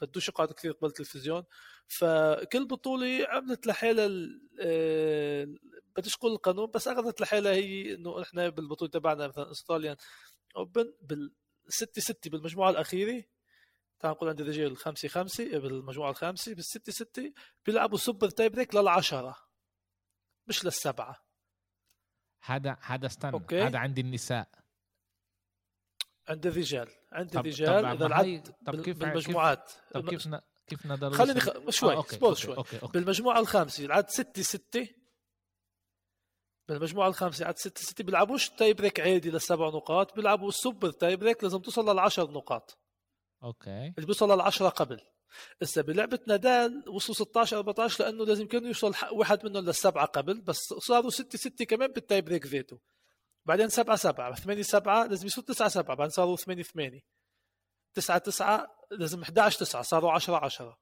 [0.00, 1.44] بدوش يقعد كثير قبل التلفزيون.
[1.88, 4.08] فكل بطولة عملت لحالها
[4.60, 5.48] آه،
[5.96, 9.96] بديش أقول القانون بس أخذت لحالها هي إنه إحنا بالبطولة تبعنا مثلا Australia
[10.56, 11.32] Open بال
[11.68, 13.24] 6 6 بالمجموعة الأخيرة
[14.00, 17.32] تعال نقول عند الرجال خمسة خمسة بالمجموعة الخامسة بالستة ستة
[17.66, 19.36] بيلعبوا super tie break للعشرة
[20.46, 21.27] مش للسبعة.
[22.40, 23.62] هذا هذا استنى أوكي.
[23.62, 24.48] هذا عند النساء.
[26.28, 29.72] عند الرجال عند طب الرجال إذا العد طب كيف بالمجموعات.
[29.94, 30.40] طب كيف ن...
[30.66, 31.70] كيف نادال خليني خ...
[31.70, 32.56] شوي آه، اصبر شوي.
[32.56, 32.82] أوكي.
[32.82, 32.92] أوكي.
[32.92, 34.88] بالمجموعة الخامسة العد ستة ستة
[36.68, 40.16] بالمجموعة الخامسة عد ستة ستة بيلعبوش tie break عادي للسبع نقاط.
[40.16, 42.78] بيلعبوا super tie break لازم توصل للعشر نقاط.
[43.42, 43.86] أوكي.
[43.86, 45.00] اللي بيوصل للعشرة قبل.
[45.62, 50.58] هسه بلعبة نادال وصلوا 16 14 لأنه لازم كانوا يوصل واحد منهم للسبعة قبل بس
[50.58, 52.78] صاروا 6 6 كمان بال tie break ذاته
[53.46, 57.00] بعدين 7 7 8 7 لازم يصير 9 7 بعدين صاروا 8 8
[57.94, 60.78] 9 9 لازم 11 9 صاروا 10 10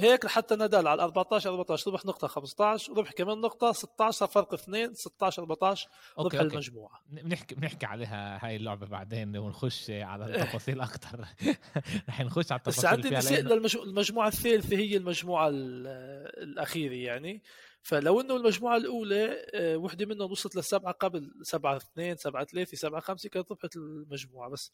[0.00, 4.94] هيك لحتى نادال على 14 14 ربح نقطة 15 ربح كمان نقطة 16 فرق اثنين
[4.94, 6.40] 16 14 ربح أوكي.
[6.40, 7.00] المجموعة.
[7.06, 11.24] بنحكي بنحكي عليها هاي اللعبة بعدين ونخش على التفاصيل أكثر
[12.08, 13.48] رح نخش على التفاصيل بس عندي
[13.82, 17.42] المجموعة الثالثة هي المجموعة الأخيرة يعني.
[17.82, 23.00] فلو إنه المجموعة الأولى آه، وحدة منهم وصلت للسبعه قبل 7 2 7 3 7
[23.00, 24.50] 5 كانت ربحت المجموعة.
[24.50, 24.72] بس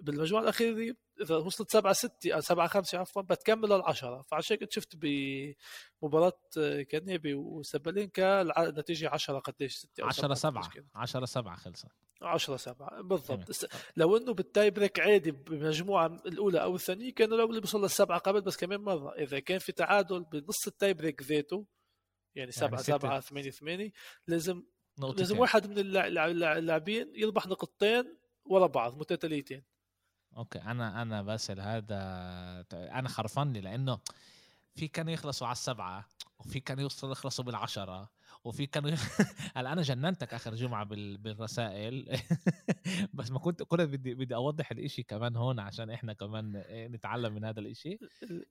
[0.00, 4.96] بالمجموعة الأخيرة دي إذا وصلت 7 6 7 5 عفوا بتكمل للعشره فعشان كنت شفت
[4.96, 11.88] بمباراة آه، كانيبي وسبالينكا النتيجه 10 قديش 6 10 7 10 7 خلصت.
[12.22, 13.68] 10 7 بالضبط.
[13.96, 18.18] لو إنه بال tie break عادي بالمجموعه الأولى أو الثانية كانوا لو اللي بيوصل للسبعة
[18.18, 19.14] قبل بس كمان مرة.
[19.14, 21.66] إذا كان في تعادل بنص ال tie break ذاته
[22.34, 23.92] يعني 7 7 8 8
[24.26, 24.62] لازم
[24.98, 25.18] نقطتين.
[25.18, 29.64] لازم واحد من اللاعبين يربح نقطتين ورا بعض متتاليتين.
[30.36, 31.96] okay أنا أنا باسل هذا
[32.72, 34.00] أنا خرفان لي لأنه
[34.74, 38.13] في كانوا يخلصوا على السبعة وفي كانوا يوصلوا يخلصوا بالعشرة.
[38.44, 38.90] وفي كانوا
[39.56, 42.20] هلأ أنا جننتك آخر جمعة بالرسائل.
[43.14, 47.44] بس ما كنت كنت بدي بدي أوضح الإشي كمان هون عشان إحنا كمان نتعلم من
[47.44, 47.98] هذا الإشي.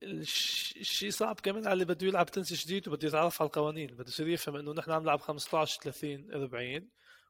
[0.03, 3.87] الشيء صعب كمان على اللي بده يلعب تنس جديد وبده يتعرف على القوانين.
[3.87, 6.89] بده يصير يفهم إنه نحن عم نلعب 15 30 40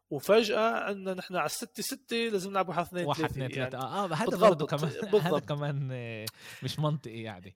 [0.09, 4.13] وفجأة عندنا نحن على الستة ستة لازم نلعب واحد اثنين واحد اثنين ثلاثة يعني آه
[4.13, 4.91] هذا برضه كمان
[5.27, 5.87] هذا كمان
[6.63, 7.55] مش منطقي يعني.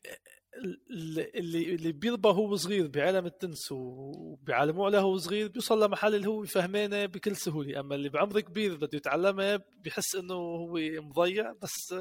[0.58, 6.46] اللي اللي بيربى هو صغير بعالم التنس وبيعلموه عليه هو صغير بيوصل لمحل اللي هو
[6.46, 7.80] فهمانه بكل سهولة.
[7.80, 11.96] أما اللي بعمر كبير بده يتعلمها بيحس إنه هو مضيع بس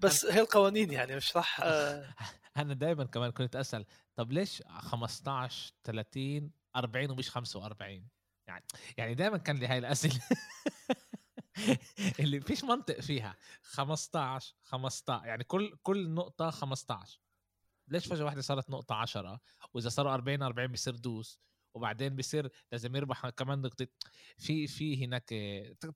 [0.00, 1.60] بس هي القوانين يعني مش راح
[2.56, 3.84] أنا دائما كمان كنت أسأل
[4.16, 8.08] طب ليش 15 30 40 ومش 45
[8.46, 8.64] يعني
[8.96, 10.20] يعني دائما كان لي هاي الأسئلة.
[12.20, 13.36] اللي فيش منطق فيها.
[13.62, 17.20] 15 15 يعني كل كل نقطة 15
[17.88, 19.40] ليش فجأة واحدة صارت نقطة 10
[19.74, 21.40] وإذا صاروا 40 40 بيصير دوس.
[21.74, 23.86] وبعدين بيصير لازم يربح كمان نقطة.
[24.38, 25.34] في في هناك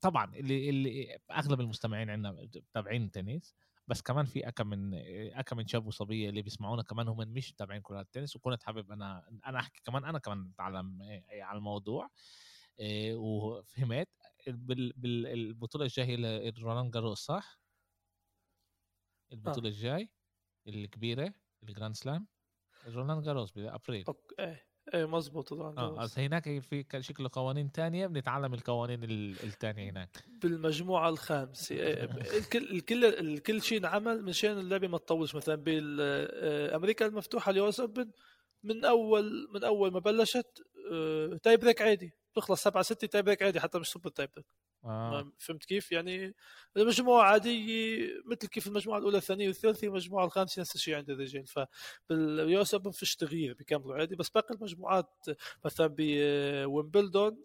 [0.01, 3.55] طبعا اللي اللي أغلب المستمعين عندنا تابعين تنس
[3.87, 4.93] بس كمان في أكم من
[5.33, 8.35] أكم من شاب وصبية اللي بيسمعونا كمان هم مش تابعين كرة التنس.
[8.35, 10.99] وكنت حابب أنا أنا أحكي كمان أنا كمان اتعلم
[11.29, 12.09] على الموضوع.
[12.79, 14.09] إيه، وفهمت.
[14.47, 17.59] بالبطوله الجاية رولان جاروس صح؟
[19.31, 19.71] البطولة آه.
[19.71, 20.09] الجاي
[20.67, 21.33] الكبيرة.
[21.63, 22.27] ال Grand Slam
[22.87, 24.69] رولان جاروس ب April okay إيه.
[24.93, 30.25] إيه مظبوط آه هناك في شكل قوانين تانية بنتعلم القوانين الثانية هناك.
[30.27, 31.75] بالمجموعة الخامسة.
[31.75, 32.03] إيه،
[32.37, 35.35] الكل الكل الكل شيء انعمل مشان اللعبة ما تطولش.
[35.35, 38.11] مثلا بامريكا المفتوحة ال US Open
[38.63, 40.61] من اول من أول ما بلشت
[41.43, 42.13] tie break عادي.
[42.31, 44.45] بتخلص 7 6 tie break عادي حتى مش super tie break.
[44.85, 45.31] آه.
[45.37, 46.35] فهمت كيف؟ يعني
[46.77, 52.23] المجموعة عادية مثل كيف المجموعة الأولى الثانية والثالثة المجموعة الخامسة نفس الشيء عند الرجال فبال
[52.23, 55.25] US Open فيش تغيير بيكملوا عادي بس باقي المجموعات
[55.65, 57.37] مثلا بويمبلدون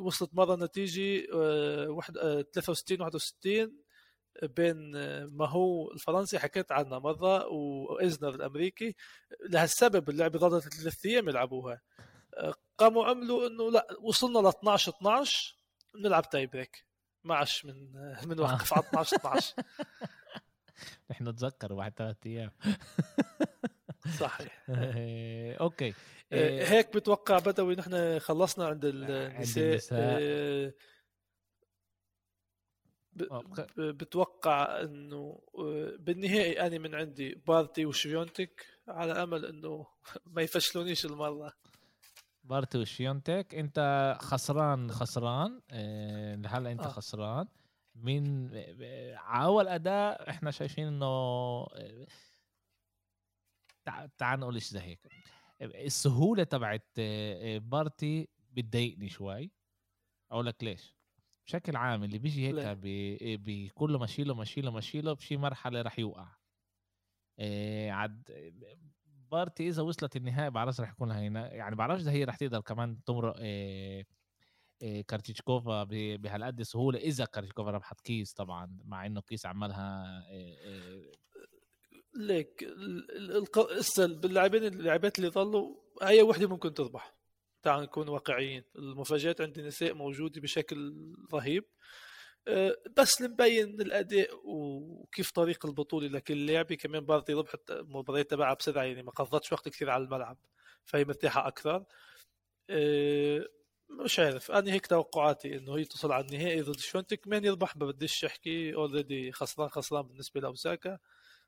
[0.00, 1.26] وصلت مرة نتيجة
[2.52, 3.72] 63 آه، 61
[4.42, 8.94] آه، بين آه، ما هو الفرنسي حكيت عنها مرة وإزنر الأمريكي
[9.48, 11.80] لهالسبب اللعبة ظلت ثلاث أيام يلعبوها
[12.78, 15.61] قاموا عملوا إنه لا وصلنا ل 12 12
[15.96, 16.86] نلعب tie break
[17.24, 17.92] ما عادش من
[18.28, 19.54] من وقف على 12 12
[21.10, 22.50] نحن نتذكر بعد ثلاث أيام.
[24.20, 24.64] صحيح.
[25.60, 25.94] okay.
[26.32, 30.72] آه، آه، هيك بتوقع بدوي نحن خلصنا عند النساء آه،
[33.76, 35.40] بتوقع إنه
[35.98, 39.86] بالنهائي أنا من عندي بارتي وشفيونتك على أمل إنه
[40.26, 41.52] ما يفشلونيش المرة.
[42.44, 45.62] بارتي وشفيونتك انت خسران خسران.
[45.70, 46.88] آه لهلا انت آه.
[46.88, 47.48] خسران.
[47.94, 48.50] من
[49.18, 52.06] أول أداء إحنا شايفين إنه آه،
[54.18, 55.08] تعال نقول إيش زي هيك.
[55.62, 59.50] السهولة تبعت آه، بارتي بتضايقني شوي.
[60.30, 60.96] أقول لك ليش.
[61.46, 62.78] بشكل عام اللي بيجي هيك
[63.40, 66.28] بكله ماشيله ماشيله ماشيله بشي مرحلة رح يوقع.
[67.90, 68.30] عد
[69.32, 73.04] بارتي إذا وصلت النهائي بعرفش رح يكون هينا يعني بعرفش إذا هي رح تقدر كمان
[73.04, 74.06] تمرق إيه
[74.82, 75.84] إيه كريتشيكوفا
[76.16, 81.12] بهالقد سهولة إذا كريتشيكوفا ربحت كيس طبعا مع إنه كيس عملها إيه
[82.16, 82.64] ليك
[83.98, 87.14] باللاعبين اللاعبات اللي ظلوا هي وحدة ممكن تربح.
[87.62, 90.94] تعال نكون واقعيين المفاجآت عند النساء موجودة بشكل
[91.34, 91.64] رهيب.
[92.96, 99.02] بس لمبين الأداء وكيف طريق البطولة لكل لاعبه كمان بارتي ربحت المباريات تبعها بسرعة يعني
[99.02, 100.38] ما قضتش وقت كثير على الملعب
[100.84, 101.84] فهي مرتاحة أكثر.
[102.70, 103.46] آه،
[103.90, 107.28] مش عارف أنا هيك توقعاتي إنه هي توصل على النهائي ضد شفيونتك.
[107.28, 110.98] مين يربح ما بديش أحكي already خسران خسران بالنسبة لأوساكا.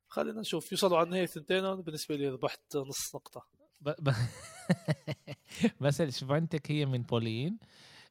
[0.08, 3.46] خلينا نشوف يوصلوا على النهائي ثنتين بالنسبة لي ربحت نص نقطة.
[5.80, 7.58] بس شفانتك هي من بولين.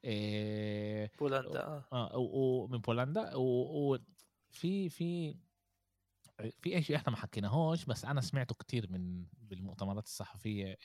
[0.04, 5.36] إيه بولندا آه, آه ومن بولندا وفي في
[6.62, 10.78] في شيء إحنا ما حكيناهوش بس أنا سمعته كتير من بالمؤتمرات الصحفية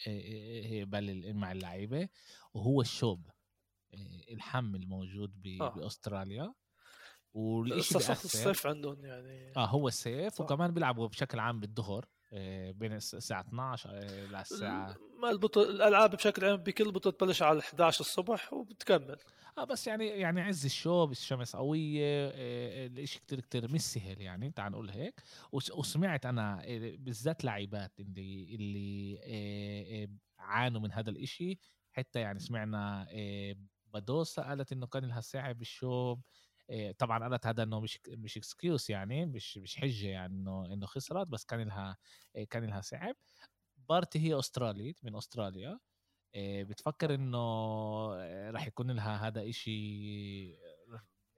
[0.84, 2.08] بل مع اللعيبة
[2.54, 3.30] وهو الشوب
[4.30, 5.68] الحم الموجود آه.
[5.68, 6.54] بأستراليا
[7.34, 9.56] والشيء الصيف عندهم يعني.
[9.56, 12.04] آه هو الصيف وكمان بيلعبوا بشكل عام بالظهر.
[12.04, 12.17] آه،
[12.72, 18.00] بين الساعة 12 آه، للساعة ما البطل الألعاب بشكل عام بكل بطولة تبلش على 11
[18.00, 19.16] الصبح وبتكمل.
[19.58, 24.50] آه بس يعني يعني عز الشوب الشمس قوية آه، الإشي كتير كتير مش سهل يعني
[24.50, 25.22] تعال نقول هيك.
[25.52, 26.62] وسمعت أنا
[26.98, 31.58] بالذات لعيبات اللي اللي عانوا من هذا الإشي.
[31.92, 33.06] حتى يعني سمعنا
[33.94, 36.22] بدوسا قالت إنه كان لها ساعة بالشوب.
[36.98, 41.28] طبعا قالت هذا إنه مش مش اكسكيوز يعني مش مش حجة يعني إنه إنه خسرت
[41.28, 41.96] بس كان لها
[42.36, 43.16] إيه، كان لها صعب.
[43.88, 45.78] بارتي هي أسترالي من أستراليا
[46.34, 47.38] إيه، بتفكر إنه
[48.50, 50.52] راح يكون لها هذا إشي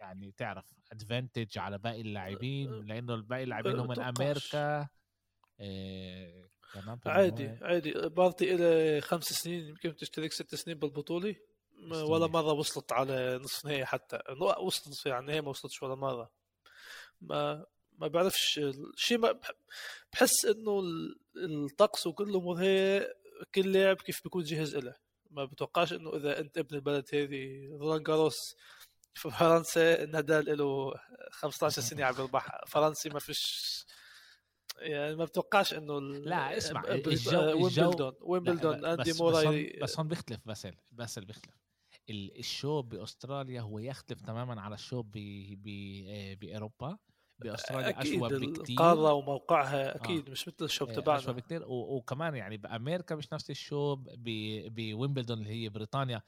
[0.01, 4.88] يعني تعرف advantage على باقي اللاعبين لأنه باقي اللاعبين هم من أمريكا.
[7.07, 7.93] عادي عادي.
[8.09, 11.37] بارتي إلى خمس سنين يمكن تشترك ست سنين بالبطولة.
[11.90, 14.19] ولا مرة وصلت على نصف نهائي حتى.
[14.61, 16.31] وصلت نصف على النهائي ما وصلتش ولا مرة.
[17.21, 17.66] ما
[17.99, 18.61] ما بعرفش
[18.97, 19.40] شيء ما
[20.12, 20.83] بحس إنه
[21.37, 23.07] الطقس وكل الأمور هي
[23.55, 24.95] كل لاعب كيف بيكون جاهز له
[25.31, 28.57] ما بتوقعش إنه إذا أنت ابن البلد هذه رولان جاروس
[29.14, 30.95] في فرنسا نادال له
[31.31, 33.87] 15 سنة عم يربح فرنسي ما فيش
[34.77, 40.75] يعني ما بتوقعش إنه لا اسمع الجو ويمبلدون ويمبلدون أندي موراي بس هون بيختلف باسل
[40.90, 41.55] باسل بيختلف.
[42.11, 45.03] الشوب بأستراليا هو يختلف تماما على الشوب
[46.40, 46.99] بأوروبا.
[47.40, 50.31] بأستراليا أشوب بكثير القارة وموقعها أكيد آه.
[50.33, 55.68] مش مثل الشوب تبعنا أشوب بكثير وكمان يعني بأمريكا مش نفس الشوب بويمبلدون اللي هي
[55.68, 56.23] بريطانيا.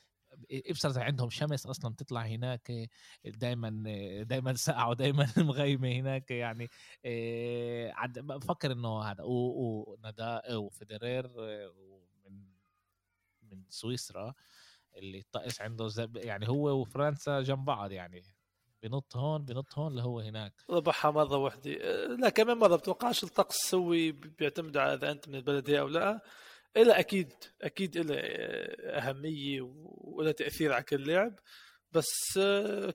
[0.51, 2.91] ابصر عندهم شمس أصلا تطلع هناك
[3.25, 3.71] دائما
[4.23, 6.69] دائما ساقعة ودائما مغيمة هناك يعني.
[8.17, 11.29] بفكر إنه هذا ونادال وفيدرير
[12.25, 12.53] من
[13.43, 14.35] من سويسرا
[14.97, 18.23] اللي الطقس عنده يعني هو وفرنسا جنب بعض يعني.
[18.83, 20.53] بنط هون بنط هون لهو هناك.
[20.71, 21.71] ربحها مرة واحدة
[22.07, 26.21] لا كمان مرة بتوقعش الطقس سوي بيعتمد على إذا أنت من البلد أو لا.
[26.77, 28.15] إلى أكيد أكيد إلى
[28.99, 31.39] أهمية وله تأثير على كل لعب
[31.93, 32.39] بس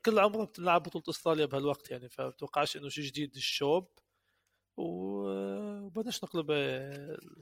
[0.05, 2.09] كل عمره بتلعب بطولة استراليا بهالوقت يعني.
[2.09, 3.87] فبتوقعش إنه شيء جديد الشوب
[4.77, 6.51] وبدناش نقلب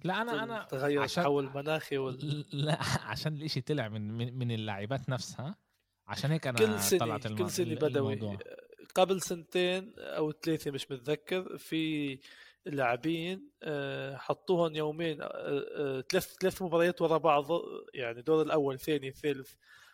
[0.03, 2.45] لا أنا أنا تغير عشان التحول المناخي وال...
[2.53, 2.77] لا
[3.11, 5.55] عشان الإشي طلع من من اللاعبات نفسها.
[6.07, 7.37] عشان هيك أنا كل سنة طلعت الم...
[7.37, 8.37] كل سنة بدوي.
[8.95, 12.19] قبل سنتين أو ثلاثة مش متذكر في
[12.65, 17.45] لاعبين آه، حطوهم يومين آه، آه، ثلاث ثلاث مباريات ورا بعض
[17.93, 19.53] يعني دور الأول ثاني ثالث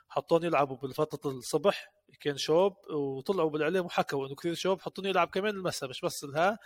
[0.10, 5.56] حطوهم يلعبوا بالفترة الصبح كان شوب وطلعوا بالإعلام وحكوا إنه كثير شوب حطوني يلعب كمان
[5.56, 6.60] المساء مش بس الها.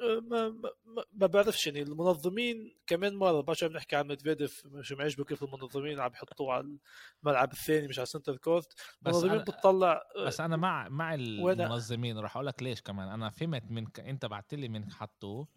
[0.00, 0.70] ما, ما,
[1.12, 6.00] ما بعرفش يعني المنظمين كمان مرة بعرفش عم نحكي عن ميدفيديف مش معجبه كيف المنظمين
[6.00, 6.78] عم يحطوه على
[7.22, 12.46] الملعب الثاني مش على center court المنظمين بتطلع بس أنا مع مع المنظمين راح أقول
[12.46, 13.08] لك ليش كمان.
[13.08, 14.00] أنا فهمت من ك...
[14.00, 15.48] أنت بعت لي من حطوه.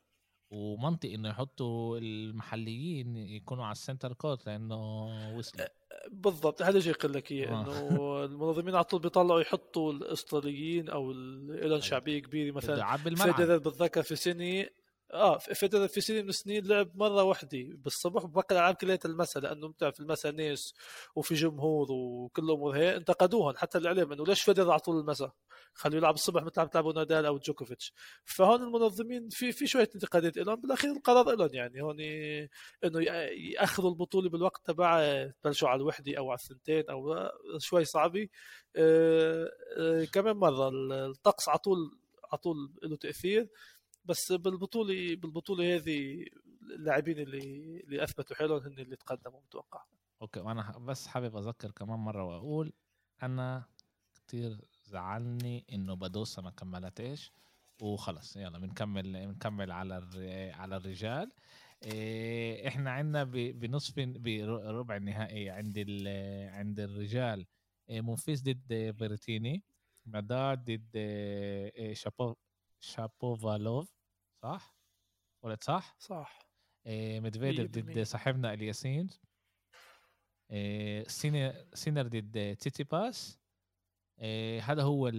[0.52, 5.06] ومنطقي إنه يحطوا المحليين يكونوا على ال center court لأنه
[5.38, 5.68] وصلوا
[6.12, 7.62] بالضبط هذا جاي يقول لك إياه آه.
[7.62, 11.80] إنه المنظمين على طول بيطلعوا يحطوا الأستراليين أو لهم أيوة.
[11.80, 14.66] شعبية كبيرة مثلا فيدرر بتذكر في سنه
[15.14, 19.68] آه فيدرر في سنه من السنين لعب مرة واحدة بالصبح وبقى الالعاب كلها المساء لأنه
[19.68, 20.74] بتعرف المساء ناس
[21.16, 25.34] وفي جمهور وكل الأمور هي انتقدوهم حتى الإعلام إنه ليش فيدرر على طول المساء
[25.74, 27.94] خلوا يلعب الصبح مثل عم تلعبوا نادال أو جوكوفيتش.
[28.26, 31.98] فهون المنظمين في في شوية انتقادات لهم بالأخير القرار لهم يعني هون
[32.84, 33.02] إنه
[33.54, 38.28] يأخذوا البطولة بالوقت تبعها تبلشوا على الوحدة أو على الثنتين أو شوي صعبة.
[38.76, 40.70] آه، آه، كمان مرة
[41.06, 41.78] الطقس على طول
[42.32, 43.50] على طول له تأثير.
[44.06, 46.26] بس بالبطولة بالبطولة هذه
[46.62, 47.40] اللاعبين اللي
[47.84, 49.84] اللي أثبتوا حالهم هن اللي تقدموا متوقع.
[50.22, 52.74] أوكي وأنا بس حابب أذكر كمان مرة وأقول
[53.24, 53.66] أنا
[54.28, 57.32] كثير زعلني إنه بدوسا ما كملتش
[57.82, 58.38] وخلص.
[58.38, 59.94] يلا بنكمل بنكمل على
[60.56, 61.32] على الرجال.
[61.84, 65.78] إيه، إحنا عندنا بنصف بربع النهائي عند
[66.54, 67.46] عند الرجال.
[67.90, 69.64] إيه، مونفيس ضد بيريتيني
[70.06, 72.36] نادال ضد إيه، شابو
[72.84, 73.94] شابوفالوف
[74.44, 74.76] صح؟
[75.44, 76.40] ولا صح؟ صح.
[76.88, 79.10] ميدفيديف ضد صاحبنا الياسيم.
[81.74, 83.42] سينر ضد تيتي باس
[84.24, 85.10] آه، هذا هو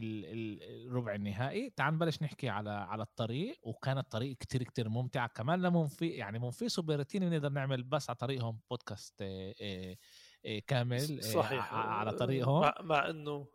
[0.00, 1.70] الربع النهائي.
[1.70, 3.58] تعال نبلش نحكي على على الطريق.
[3.62, 5.26] وكان الطريق كتير كتير ممتع.
[5.26, 8.60] كمان لمنفي يعني منفيس وبيرتيني بنقدر نعمل بس على طريقهم.
[8.70, 9.96] بودكاست آه،
[10.46, 11.74] آه، كامل صحيح.
[11.74, 12.60] على طريقهم.
[12.60, 13.46] مع, مع إنه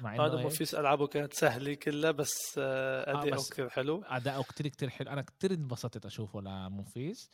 [0.00, 4.90] مع إنه منفيس العابه كانت سهلة كلها بس اداؤه آه كثير حلو اداؤه كثير كثير
[4.90, 5.10] حلو.
[5.10, 7.30] أنا كثير انبسطت أشوفه لمنفيس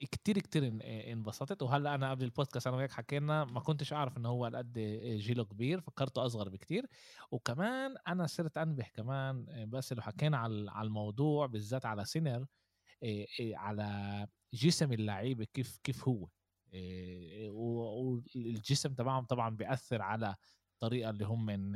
[0.00, 1.62] كتير كتير انبسطت.
[1.62, 4.72] وهلأ أنا قبل البودكاست أنا وياك حكينا ما كنتش أعرف إنه هو قد
[5.18, 6.86] جيله كبير فكرته أصغر بكتير.
[7.30, 12.46] وكمان أنا صرت أنبه كمان بس لو حكينا على الموضوع بالذات على سينر
[13.40, 16.28] على جسم اللعيبة كيف كيف هو.
[17.52, 20.34] والجسم تبعهم طبعا بيأثر على
[20.82, 21.72] الطريقة اللي هم من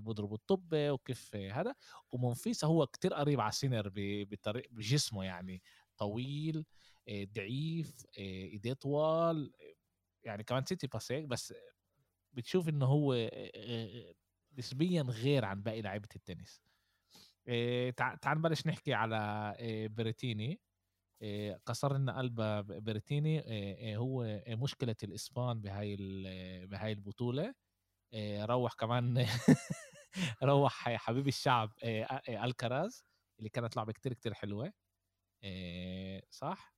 [0.00, 1.74] بيضربوا الطابة وكيف هذا.
[2.12, 5.62] ومنفيس هو كتير قريب على سينر بطريق بجسمه يعني
[5.96, 6.64] طويل
[7.10, 9.52] ضعيف إيديه طوال
[10.24, 11.54] يعني كمان سيتي باس بس
[12.32, 13.30] بتشوف إنه هو
[14.58, 16.62] نسبيا غير عن باقي لعيبة التنس.
[17.96, 19.54] تعال نبلش نحكي على
[19.90, 20.60] بريتيني
[21.66, 22.40] كسر لنا قلب
[22.84, 23.42] بريتيني
[23.96, 25.96] هو مشكلة الإسبان بهاي
[26.66, 27.54] بهاي البطولة.
[28.44, 29.26] روح كمان
[30.42, 31.72] روح حبيب الشعب
[32.28, 33.04] ألكراز
[33.38, 34.72] اللي كانت لعبة كتير كتير حلوة.
[36.30, 36.74] صح؟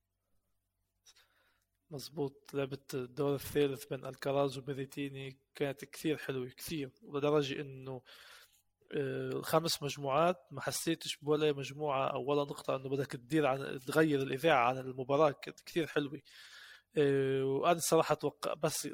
[1.91, 6.91] مزبوط لعبة الدور الثالث بين ألكراز وبريتيني كانت كثير حلوة كثير.
[7.13, 8.01] لدرجة إنه
[8.97, 14.21] آه، خمس مجموعات ما حسيتش بولا مجموعة أو ولا نقطة إنه بدك تدير عن تغير
[14.21, 15.31] الإذاعة عن المباراة.
[15.31, 16.15] كانت كثير حلوة.
[16.15, 16.21] آه،
[17.43, 18.87] وأنا الصراحة أتوقع بس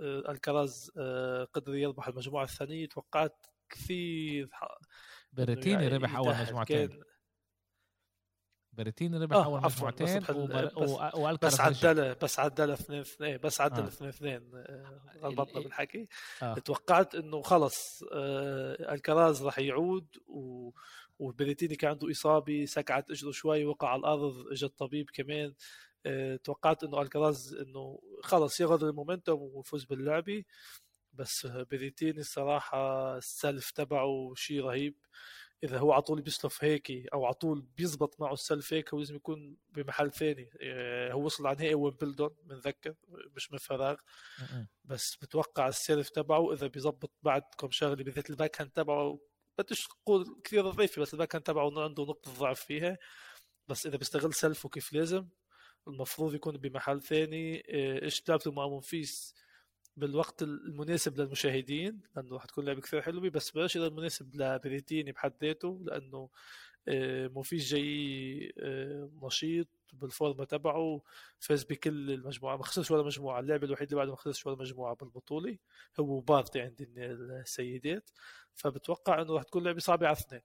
[0.00, 0.90] آه، الكراز
[1.52, 4.50] قدر يربح المجموعة الثانية توقعت كثير
[5.32, 7.00] بريتيني يعني ربح أول مجموعتين.
[8.72, 11.54] بريتيني ربح آه، أول مجموعتين بس وبر- بس- و- والكراز
[12.22, 13.86] بس عدلها اثنين اثنين بس عدل آه.
[13.88, 16.08] اثنين اثنين آه، غلطنا ال- بالحكي.
[16.42, 16.54] آه.
[16.54, 20.70] توقعت إنه خلص آه، الكراز راح يعود و
[21.18, 25.46] وبريتيني كان عنده إصابة سكعت اجره شوي وقع على الأرض اجى الطبيب كمان.
[25.46, 25.54] آه،
[26.44, 30.44] توقعت إنه الكراز إنه خلص ياخذ المومنتوم ويفوز باللعبه
[31.12, 34.94] بس بريتيني الصراحة السلف تبعه شيء رهيب.
[35.64, 39.16] إذا هو على طول بيسلف هيك أو على طول بيزبط معه السلف هيك هو لازم
[39.16, 40.50] يكون بمحل ثاني.
[40.60, 42.94] آه، هو وصل على نهائي ويمبلدون بنذكر
[43.36, 43.96] مش من فراغ.
[44.84, 49.18] بس بتوقع ال serve تبعه إذا بيزبط بعد كم شغلة بالذات ال back hand تبعه
[49.58, 52.98] بديش أقول كثير ضعيفة بس ال back hand تبعه عنده نقطة ضعف فيها.
[53.68, 55.26] بس إذا بيستغل serve ه كيف لازم
[55.88, 59.34] المفروض يكون بمحل ثاني آه، إيش لعبته مع مونفيس
[59.96, 65.80] بالوقت المناسب للمشاهدين لأنه رح تكون لعبة كثير حلوة بس بلاش المناسب لبريتيني بحد ذاته
[65.82, 66.28] لأنه
[66.88, 71.02] آه، مونفيس جاي آه، نشيط بال form ه تبعه
[71.38, 74.94] فاز بكل المجموعة ما خسرش ولا مجموعة اللعبة الوحيدة اللي بعده ما خسرش ولا مجموعة
[74.94, 75.58] بالبطولة
[76.00, 78.10] هو بارتي عند السيدات.
[78.54, 80.40] فبتوقع إنه رح تكون لعبة صعبة على اثنين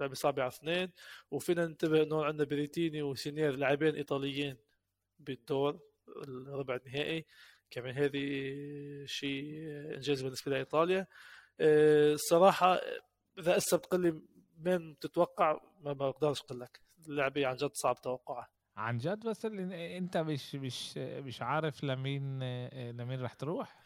[0.00, 0.90] لعبة صعبة على اثنين
[1.30, 4.56] وفينا ننتبه إنه عندنا بريتيني وسينير لاعبين إيطاليين
[5.24, 7.26] بالدور الربع النهائي.
[7.70, 8.26] كمان هذه
[9.06, 9.44] شيء
[9.94, 11.06] إنجاز بالنسبة لإيطاليا.
[11.60, 12.80] آه، الصراحه
[13.38, 14.22] إذا هسه بتقول لي
[14.58, 16.80] مين تتوقع ما بقدرش أقول لك.
[17.08, 18.48] اللعبة عن جد صعب توقعها.
[18.76, 22.38] عن جد بس اللي أنت مش مش مش عارف لمين
[22.90, 23.84] لمين رح تروح؟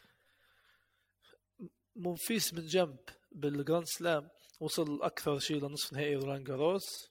[1.97, 2.97] منفيس من جنب
[3.33, 4.29] بال Grand Slam
[4.61, 7.11] وصل أكثر شيء لنصف نهائي رولان جاروس.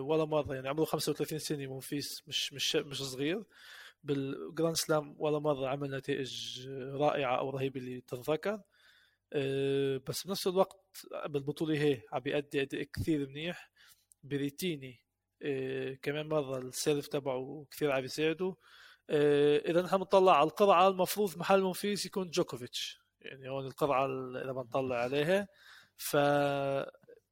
[0.00, 3.44] ولا مرة يعني عمره 35 سنة منفيس مش مش مش صغير.
[4.04, 6.60] بال Grand Slam ولا مرة عمل نتائج
[6.94, 8.60] رائعة أو رهيبة اللي تتذكر.
[9.32, 10.86] أه، بس بنفس الوقت
[11.26, 13.70] بالبطولة هي عم بيأدي أداء كثير منيح.
[14.24, 15.02] بريتيني
[15.42, 18.56] أه، كمان مرة ال serve تبعه كثير عم يساعده.
[19.10, 23.00] أه، إذا نحن بنطلع على القرعة المفروض محل منفيس يكون جوكوفيتش.
[23.20, 25.48] يعني هون القرعة اللي بنطلع عليها.
[25.96, 26.16] ف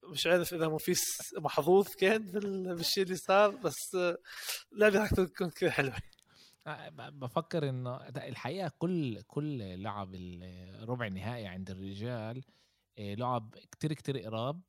[0.08, 3.96] مش عارف إذا منفيس محظوظ كان بال- بالشيء اللي صار بس
[4.72, 5.96] اللعبه رح تكون كثير حلوة
[6.66, 12.42] آه، بفكر إنه الحقيقة كل كل لعب الربع النهائي عند الرجال
[12.98, 14.60] آه، لعب كتير كتير قراب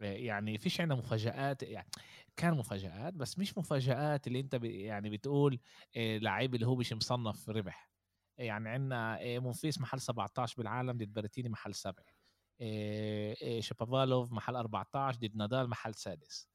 [0.00, 1.88] آه، يعني فيش عندنا مفاجآت يعني
[2.36, 5.60] كان مفاجآت بس مش مفاجآت اللي أنت يعني بتقول
[5.96, 7.90] لعيب اللي هو مش مصنف ربح.
[8.38, 12.04] يعني عندنا مونفيس محل 17 بالعالم ضد محل سبعة.
[12.04, 12.17] آه،
[13.60, 16.48] شابافالوف محل 14 ضد نادال محل سادس.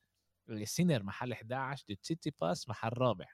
[0.49, 3.27] آه، سينر محل 11 ضد سيتي باس محل رابع.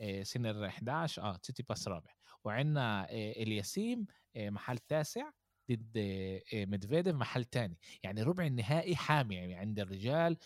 [0.00, 2.10] آه، سينر 11 آه سيتي باس رابع.
[2.44, 5.30] وعندنا آه، الياسيم آه، محل تاسع
[5.70, 7.78] ضد آه، آه، ميدفيديف محل تاني.
[8.02, 10.36] يعني ربع النهائي حامي يعني عند الرجال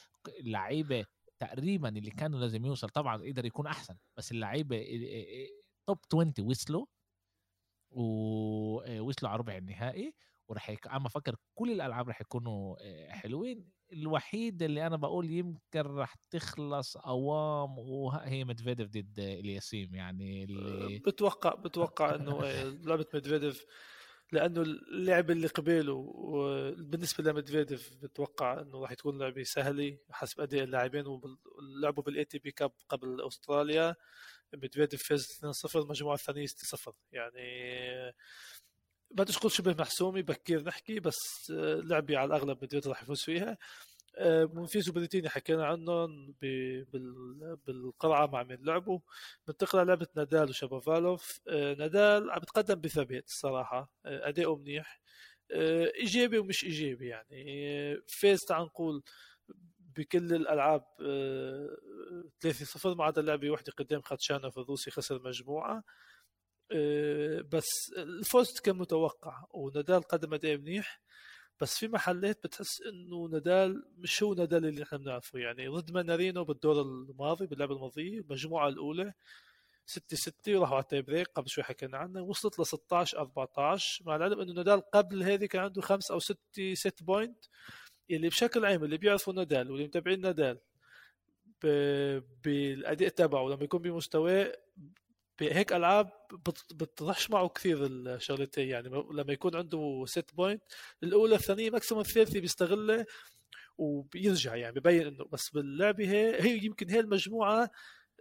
[0.40, 1.06] اللعيبة
[1.38, 4.76] تقريبا اللي كانوا لازم يوصل طبعا قدر يكون أحسن بس اللعيبة
[5.86, 6.86] توب 20 وصلوا.
[7.90, 10.14] ووصلوا على ربع النهائي.
[10.48, 10.86] ورح يك...
[10.86, 16.96] أنا بفكر كل الألعاب رح يكونوا آه، حلوين الوحيد اللي أنا بقول يمكن رح تخلص
[16.96, 23.64] أوام وهي مدفيديف ضد الياسيم يعني اللي بتوقع بتوقع إنه آه، لعبة ميدفيديف
[24.32, 30.62] لأنه اللعبه اللي قباله و- بالنسبة لميدفيديف بتوقع إنه راح تكون لعبة سهلة حسب أداء
[30.64, 33.96] اللاعبين ولعبوا بال ATP Cup قبل أستراليا
[34.54, 35.40] ميدفيديف فاز
[35.72, 37.40] 2-0 المجموعة الثانية 6-0 يعني
[39.14, 43.58] بديش أقول شبه محسومه بكير نحكي بس آه، لعبه على الأغلب ميدفيديف راح يفوز فيها.
[44.18, 46.34] آه، منفيس وبريتيني حكينا عنهم
[47.66, 48.98] بالقرعه مع مين لعبوا.
[49.48, 55.00] ننتقل على لعبة نادال وشابافالوف آه، نادال عم بتقدم بثبات الصراحة آه، أداؤه منيح.
[55.52, 57.44] آه، إيجابي ومش إيجابي يعني.
[57.92, 59.02] آه، فاز تعال نقول
[59.96, 61.68] بكل الألعاب آه،
[62.40, 65.76] 3-0 ما عدا لعبه واحدة قدام خاتشانوف الروسي خسر مجموعة.
[65.76, 65.82] آه،
[67.52, 71.00] بس الفوز كان متوقع ونادال قدم أداء منيح
[71.60, 75.38] بس في محلات بتحس إنه نادال مش هو نادال اللي إحنا بنعرفه.
[75.38, 79.12] يعني ضد مانارينو بالدور الماضي باللعبه الماضيه المجموعة الأولى
[79.86, 84.04] 6 6 وراحوا على ال tie break قبل شوي حكينا عنها وصلت ل 16 14
[84.04, 86.38] مع العلم إنه نادال قبل هذه كان عنده خمس أو set
[86.72, 87.44] set point
[88.10, 90.58] اللي بشكل عام اللي بيعرفوا نادال واللي متابعين نادال
[92.44, 94.56] بالأداء تبعه لما يكون بمستواه
[95.40, 98.68] بهيك ألعاب بت- بتضحش معه كثير الشغلتين.
[98.68, 100.62] يعني لما يكون عنده set point
[101.02, 103.06] الأولى الثانية maximum الثالثة بيستغلها
[103.78, 104.56] وبيرجع.
[104.56, 107.62] يعني ببين إنه بس باللعبة هي هي يمكن هي المجموعة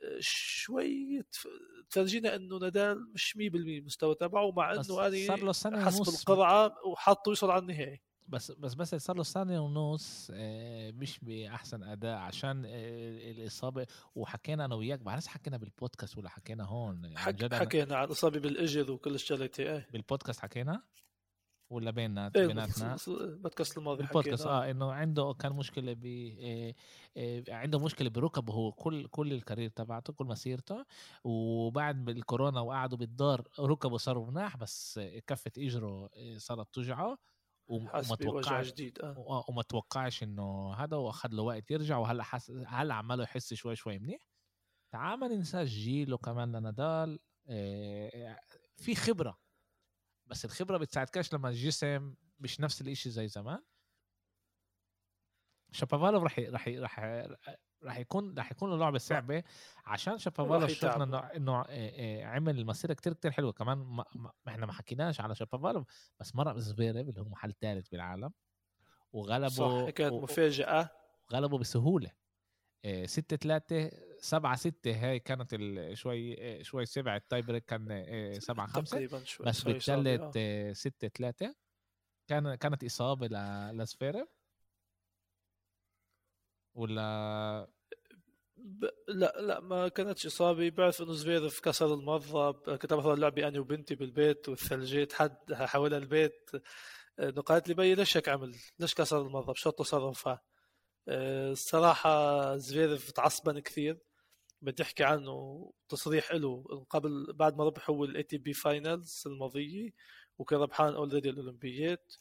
[0.03, 1.47] آه، شوي تف-
[1.89, 4.81] تفرجينا إنه نادال مش 100% المستوى تبعه مع إنه
[5.23, 8.01] أنا صار له سنة حسب القرعة وحاطه يوصل على النهائي.
[8.31, 13.87] بس بس بس صار له سنه ونص آه، مش بأحسن أداء عشان آه، الإصابة.
[14.15, 19.15] وحكينا أنا وياك بعرف حكينا بالبودكاست ولا حكينا هون حك حكينا عن إصابة بالاجر وكل
[19.15, 19.87] الشغلات إيه.
[19.93, 20.83] بالبودكاست حكينا؟
[21.69, 26.75] ولا بيننا إيه بيناتنا؟ البودكاست الماضي البودكاست آه إنه عنده كان مشكلة ب إيه
[27.17, 30.85] إيه عنده مشكلة بركبه هو كل كل الكارير تبعته كل مسيرته.
[31.23, 37.17] وبعد الكورونا وقعدوا بالدار ركبه صاروا مناح بس كفة إجره صارت توجعه
[37.71, 39.45] وما توقعش جديد آه.
[39.49, 43.99] وما توقعش إنه هذا واخذ له وقت يرجع وهلا حس هلا عماله يحس شوي شوي
[43.99, 44.21] منيح؟
[44.93, 47.19] تعال جيله كمان لنادال
[47.49, 48.39] إيه
[48.77, 49.39] في خبرة.
[50.25, 53.63] بس الخبرة بتساعدكش لما الجسم مش نفس الإشي زي زمان.
[55.71, 56.99] شابافالوف رح رح رح
[57.83, 59.43] رح يكون رح يكون له لعبة صعبة
[59.85, 61.65] عشان شابافالوف شفنا إنه إنه
[62.25, 63.51] عمل مسيره كتير كتير حلوة.
[63.51, 65.87] كمان ما, ما إحنا ما حكيناش على شابافالوف
[66.19, 68.31] بس مرق زفيرف اللي هو محل ثالث بالعالم
[69.13, 69.49] وغلبه
[69.85, 70.89] صح كانت مفاجأة.
[71.33, 72.11] غلبه بسهولة.
[73.05, 75.55] 6 3 7 6 هاي كانت
[75.93, 78.03] شوي شوي سبع ال tie break كان
[78.39, 79.07] 7 5
[79.39, 80.37] بس بالثالث
[80.77, 81.55] 6 3
[82.27, 83.27] كان كانت إصابة
[83.71, 84.40] لسفيرف
[86.75, 87.67] ولا
[88.57, 88.85] ب...
[89.07, 93.95] لا لا ما كانتش اصابه بعرف إنه زفيرف كسر المرة كنت مثلا لعبي أنا وبنتي
[93.95, 96.49] بالبيت والثلجات حد حول البيت
[97.19, 100.41] إنه قالت لي بي ليش هيك عمل؟ ليش كسر المرة؟ بشو تصرفها؟
[101.07, 103.99] الصراحة زفيرف تعصبن كثير
[104.61, 109.89] بدي أحكي عنه تصريح له قبل بعد ما ربحوا ال ATP Finals الماضية
[110.37, 112.13] وكان ربحان already الأولمبيات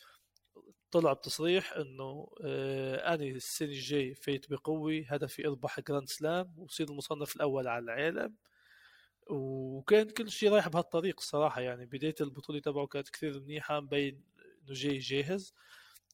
[0.93, 7.36] طلع بتصريح إنه آه أنا السنة الجاي فايت بقوه هدفي أربح Grand Slam وصير المصنف
[7.36, 8.34] الأول على العالم.
[9.30, 11.86] وكان كل شيء رايح بهالطريق الصراحه يعني.
[11.86, 14.24] بداية البطولة تبعه كانت كثير منيحة مبين
[14.64, 15.55] إنه جاي جاهز.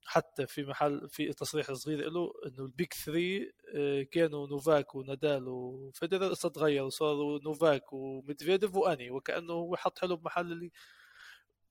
[0.06, 5.48] حتى في محل في تصريح صغير له إنه ال Big Three آه، كانوا نوفاك ونادال
[5.48, 10.70] وفيدرر تغيروا صاروا نوفاك وميدفيديف وأنا وكأنه هو حط حلو بمحل اللي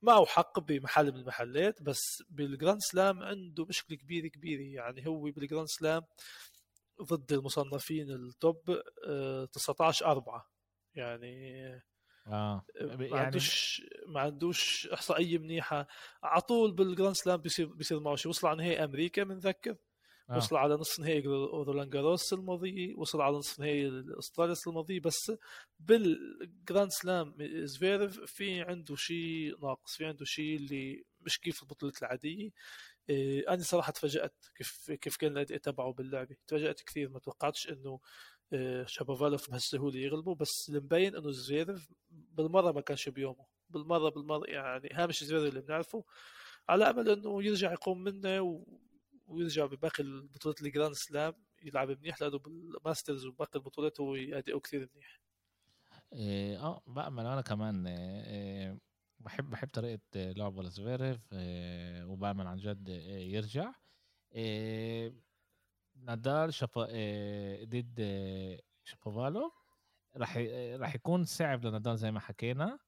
[0.06, 4.62] معه حق بمحل من المحلات بس بال Grand Slam عنده مشكلة كبيرة كبيرة.
[4.62, 6.02] يعني هو بال Grand Slam
[7.02, 8.82] ضد المصنفين ال top
[9.54, 10.52] 19 آه، 4
[10.96, 11.66] يعني
[12.28, 12.66] آه.
[12.82, 15.88] ما يعني عندوش ما عندوش إحصائية منيحة.
[16.24, 18.30] على طول بال Grand Slam بيصير بيصير معه شيء.
[18.30, 19.76] وصل على نهائي أمريكا بنذكر
[20.30, 20.38] آه.
[20.38, 25.32] وصل على نصف نهائي رولان جاروس الماضي وصل على نصف نهائي أستراليا الماضي بس
[25.80, 32.02] بال Grand Slam زفيرف في عنده شيء ناقص في عنده شيء اللي مش كيف البطولات
[32.02, 32.50] العادية
[33.10, 38.00] إيه أنا صراحة تفاجأت كيف كيف كان الأداء تبعه باللعبة تفاجأت كثير ما توقعتش إنه
[38.54, 44.46] آه، شابوفالوف بهالسهولة يغلبوا بس اللي مبين إنه زفيرف بالمرة ما كانش بيومه بالمرة بالمرة
[44.48, 46.04] يعني هاد مش زفيرف اللي بنعرفه
[46.70, 48.66] على أمل إنه يرجع يقوم منه.
[49.28, 51.34] ويرجع بباقي البطولات ال Grand Slam
[51.64, 55.22] يلعب منيح لأنه بال Masters وباقي البطولات هو اداؤه كثير منيح.
[56.14, 58.80] إيه، آه بأمل أنا كمان إيه
[59.20, 63.74] بحب بحب طريقة لعبه لزفيرف إيه وبأمل عن جد يرجع.
[65.96, 69.52] نادال شفا آه، ضد آه، شابوفالو.
[70.18, 70.38] راح
[70.80, 72.80] راح يكون صعب لنادال زي ما حكينا.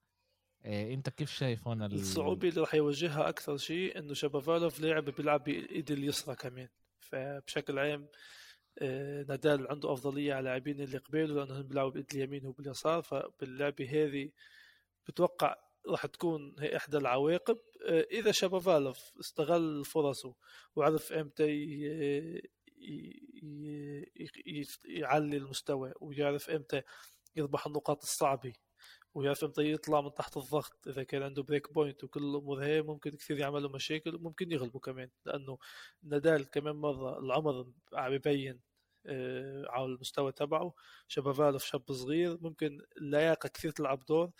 [0.64, 5.44] آه، انت كيف شايف هون الصعوبة اللي راح يواجهها أكثر شيء إنه شابوفالوف لاعب بيلعب
[5.44, 6.68] بإيد اليسرى كمان.
[7.00, 8.08] فبشكل عام
[9.28, 13.02] نادال عنده أفضلية على لاعبين اللي قبيله لانهم بيلعبوا بإيد اليمين وباليسار.
[13.02, 14.30] فباللعبة هذه
[15.06, 15.56] بتوقع
[15.86, 17.58] راح تكون هي إحدى العواقب.
[17.88, 20.34] إذا شابوفالوف استغل فرصه
[20.76, 21.46] وعرف إمتى
[24.84, 26.82] يعلي المستوى ويعرف إمتى
[27.36, 28.52] يربح النقاط الصعبة
[29.18, 30.88] ويعرف إمتى يطلع من تحت الضغط.
[30.88, 35.10] إذا كان عنده break point وكل الأمور هي ممكن كثير يعملوا مشاكل وممكن يغلبوا كمان.
[35.26, 35.58] لأنه
[36.02, 38.60] نادال كمان مرة العمر عم يبين
[39.06, 40.74] آه، على المستوى تبعه.
[41.08, 44.30] شبافالوف شاب صغير ممكن اللياقة كثير تلعب دور.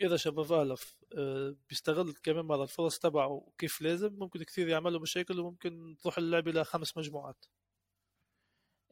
[0.00, 5.96] إذا شبافالوف آه، بيستغل كمان مرة الفرص تبعه كيف لازم ممكن كثير يعملوا مشاكل وممكن
[6.02, 7.44] تروح اللعبه لخمس مجموعات.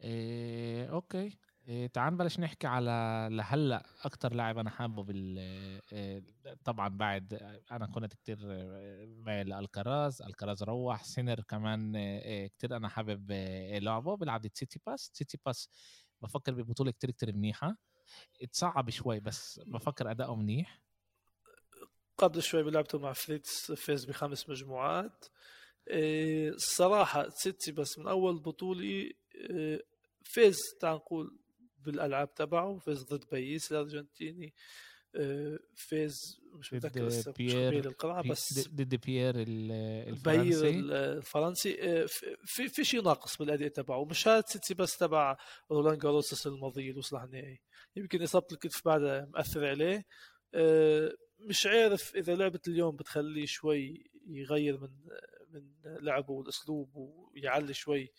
[0.02, 1.38] إيه أوكي.
[1.68, 5.38] إيه تعال نبلش نحكي على لهلأ أكثر لاعب أنا حابه بال
[5.92, 6.22] إيه
[6.64, 7.34] طبعا بعد
[7.72, 8.38] أنا كنت كتير
[9.06, 13.32] مايل لألكراز ألكراز روح سينر كمان إيه كتير أنا حابب
[13.82, 15.10] لعبه بيلعب تسيتسيباس.
[15.12, 15.70] تسيتسيباس
[16.22, 17.76] بفكر ببطولة كتير كتير منيحة.
[18.42, 20.80] اتصعب شوي بس بفكر أداؤه منيح.
[22.18, 25.24] قبل شوي بلعبته مع فريتز فاز بخمس مجموعات.
[25.88, 29.10] الصراحة تسيتسيباس من أول بطولة
[30.24, 31.38] فاز تعال نقول
[31.84, 34.54] بالألعاب تبعه فاز ضد بايز الأرجنتيني
[35.16, 37.32] آه، فاز مش متذكر
[37.70, 38.68] بيير- القرعه بي- بس
[40.10, 40.68] ضد بيير الفرنسي.
[40.70, 42.06] ال- الفرنسي آه،
[42.44, 45.36] في- في شيء ناقص بالأداء تبعه مش هذا سيتي بس تبع
[45.70, 47.60] رولان جاروس السنة الماضيه اللي وصل النهائي.
[47.96, 50.04] يمكن إصابة الكتف بعدها مأثر عليه
[50.54, 54.90] آه، مش عارف إذا لعبة اليوم بتخليه شوي يغير من
[55.50, 58.12] من لعبه والأسلوب ويعلي شوي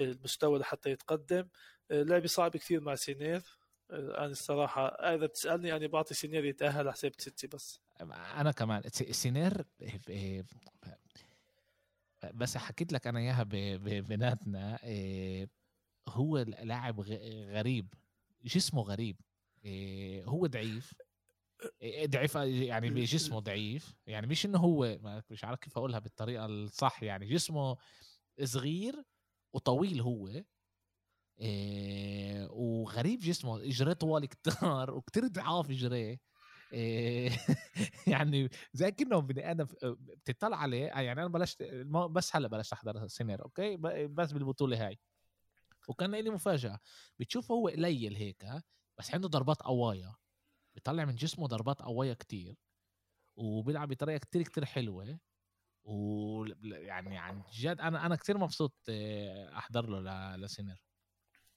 [0.00, 1.48] المستوى لحتى يتقدم.
[1.90, 3.42] لعبه صعبه كثير مع سينير.
[3.90, 7.80] أنا الصراحة إذا بتسألني أنا بعطي سينير يتأهل على حساب تسيتسيباس.
[8.00, 8.82] أنا كمان.
[8.92, 9.64] سينير
[10.08, 10.44] إيه،
[12.34, 13.42] بس حكيت لك أنا إياها
[13.82, 15.48] بيناتنا إيه،
[16.08, 17.00] هو لاعب
[17.50, 17.94] غريب.
[18.44, 19.20] جسمه غريب.
[19.64, 20.94] إيه، هو ضعيف.
[21.82, 23.94] إيه، ضعيف يعني بجسمه ضعيف.
[24.06, 24.98] يعني مش إنه هو
[25.30, 27.26] مش عارف كيف أقولها بالطريقة الصح يعني.
[27.26, 27.76] جسمه
[28.44, 29.02] صغير
[29.52, 30.42] وطويل هو.
[31.40, 33.56] إيه وغريب جسمه.
[33.64, 36.18] اجريه طوال كتار وكتير ضعاف اجريه
[36.72, 37.30] إيه
[38.06, 39.66] يعني زي كأنه بني آدم
[40.26, 40.86] بتطلع عليه.
[40.86, 41.62] يعني أنا بلشت
[42.12, 43.76] بس هلأ بلشت أحضر سينير okay؟
[44.08, 44.98] بس بالبطولة هاي.
[45.88, 46.80] وكان لي مفاجأة.
[47.20, 48.46] بتشوفه هو قليل هيك
[48.98, 50.14] بس عنده ضربات قوايه
[50.76, 52.56] بيطلع من جسمه ضربات قوايه كتير
[53.36, 55.20] وبيلعب بطريقة كتير كتير حلوة.
[55.84, 60.87] و يعني عن جد أنا أنا كتير مبسوط آه، أحضر له لسينير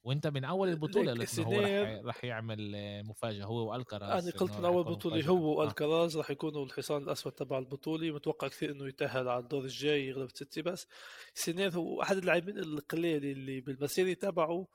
[0.04, 3.46] وانت من أول البطولة ليك قلت هو رح رح يعمل آه، مفاجأة.
[3.46, 5.26] هو وألكراز أنا قلت من رح أول بطولة.
[5.28, 5.58] هو آه.
[5.58, 8.12] وألكراز راح يكونوا الحصان الأسود تبع البطولة.
[8.12, 10.88] متوقع كثير إنه يتأهل على الدور الجاي يغلب تسيتسيباس
[11.34, 14.68] سينير هو أحد اللاعبين القليل اللي بالمسيرة تبعه.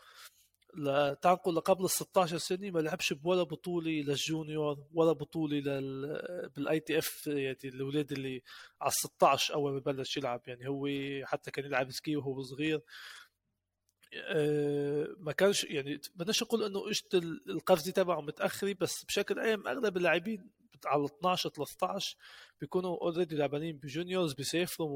[0.75, 5.57] ل- تعال نقول قبل ال 16 سنة ما لعبش بولا بطولة لل junior ولا بطولة
[5.59, 8.43] لل بال ITF يعني الاولاد اللي
[8.81, 10.41] على ال 16 أول ما بلش يلعب.
[10.47, 10.89] يعني هو
[11.25, 12.77] حتى كان يلعب ski وهو صغير.
[12.77, 12.83] آه،
[15.19, 19.97] ما كانش يعني بدناش نقول انه اجت ال- القفزة تبعه متأخرة بس بشكل عام اغلب
[19.97, 20.51] اللاعبين
[20.87, 22.17] على 12 13
[22.61, 24.89] بيكونوا already لعبانين ب juniors بيسافروا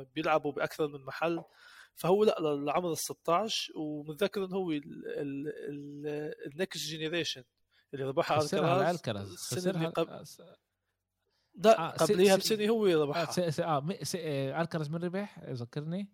[0.00, 1.42] وبيلعبوا بأكثر من محل.
[1.94, 4.70] فهو لا لعمر ال 16 ومتذكر انه هو
[6.46, 7.44] ال Next Generation
[7.94, 8.90] اللي ربحها خسرها
[9.22, 10.24] اللي خسرها قبل.
[11.54, 13.24] لا آه، قبليها بسنة هو آه ربحها
[13.60, 16.08] آه م- س- آه، الكراز من ربح ذكرني.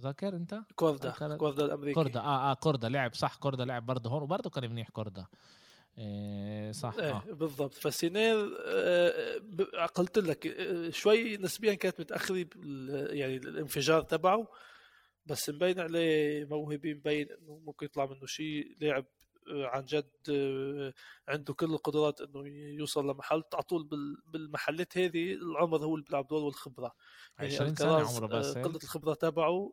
[0.00, 1.94] ذاكر انت؟ كوردا كوردا الأمريكي.
[1.94, 2.88] كوردا آه آه كوردا.
[2.88, 5.26] لعب صح كوردا لعب برضه هون وبرضه كان منيح كوردا.
[5.98, 7.22] إيه صح إيه آه.
[7.32, 7.74] بالضبط.
[7.74, 9.62] فسينير آه، ب-
[9.94, 12.46] قلت لك آه، شوي نسبيا كانت متأخرة
[13.10, 14.46] يعني الانفجار تبعه
[15.26, 18.76] بس مبين عليه موهبه مبين إنه ممكن يطلع منه شيء.
[18.80, 19.04] لاعب
[19.52, 20.92] آه، عن جد آه،
[21.28, 22.46] عنده كل القدرات إنه
[22.78, 23.42] يوصل لمحل.
[23.54, 26.92] على طول بال- بالمحلات هذه العمر هو اللي بيلعب دور والخبرة.
[27.38, 29.72] 20 سنة عمره بس آه، قلة الخبرة تبعه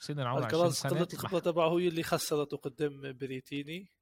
[0.00, 0.90] سنة عمره 20 الكراز سنة.
[0.90, 3.92] قله الخبره تبعه هي اللي خسرته قدام بريتيني.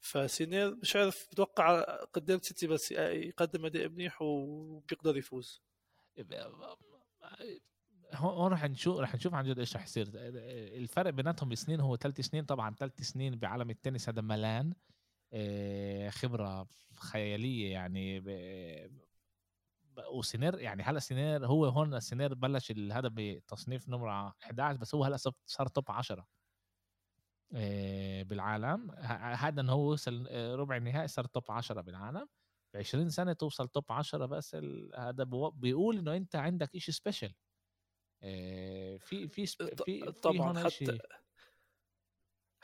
[0.00, 5.62] فسينير مش عارف بتوقع قدام سيتي بس يقدم أداء منيح وبيقدر يفوز.
[8.14, 10.10] هون رح نشوف رح نشوف عن جد إيش رح يصير.
[10.14, 14.74] الفرق بيناتهم بسنين هو ثلاث سنين طبعا ثلاث سنين بعالم التنس هذا ملان.
[15.32, 18.20] آه، خبرة خيالية يعني
[20.12, 25.16] وسينير يعني هلا سينير هو هون سينير بلش هذا بتصنيف نمرة 11 بس هو هلا
[25.46, 26.26] صار- top 10
[27.54, 28.90] آه، بالعالم.
[29.34, 32.28] هذا إنه هو وصل آه، ربع النهائي صار top 10 بالعالم.
[32.74, 34.54] ب 20 سنة توصل top 10 بس
[34.98, 35.24] هذا
[35.54, 37.34] بيقول إنه أنت عندك شيء special
[38.98, 40.52] في في ط- في في طبعاً
[40.92, 40.98] حتى-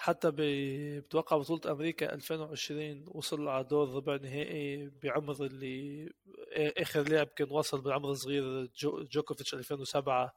[0.02, 6.10] حتى بتوقع بطولة أمريكا 2020 وصل على دور ربع نهائي بعمر اللي
[6.56, 10.34] آخر لاعب كان وصل بعمر صغير جو جوكوفيتش 2007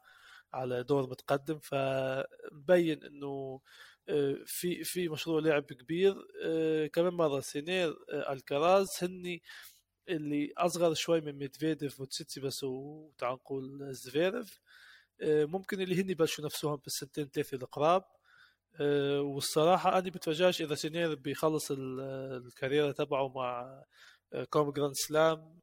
[0.53, 1.59] على دور متقدم.
[1.59, 3.61] فمبين إنه
[4.09, 6.27] آه، في في مشروع لعب كبير.
[6.43, 9.41] آه، كمان مرة سينير آه، ألكراز هني
[10.09, 14.59] اللي أصغر شوي من ميدفيديف وتسيتسيباس وتعال نقول زفيرف
[15.23, 18.03] ممكن اللي هن يبلشوا نفسهم بالسنتين ثلاثة القراب.
[18.79, 21.99] آه، والصراحة أنا بتفاجأش إذا سينير بيخلص ال-
[22.45, 23.83] ال career تبعه مع
[24.33, 25.59] آه، كم جراند سلام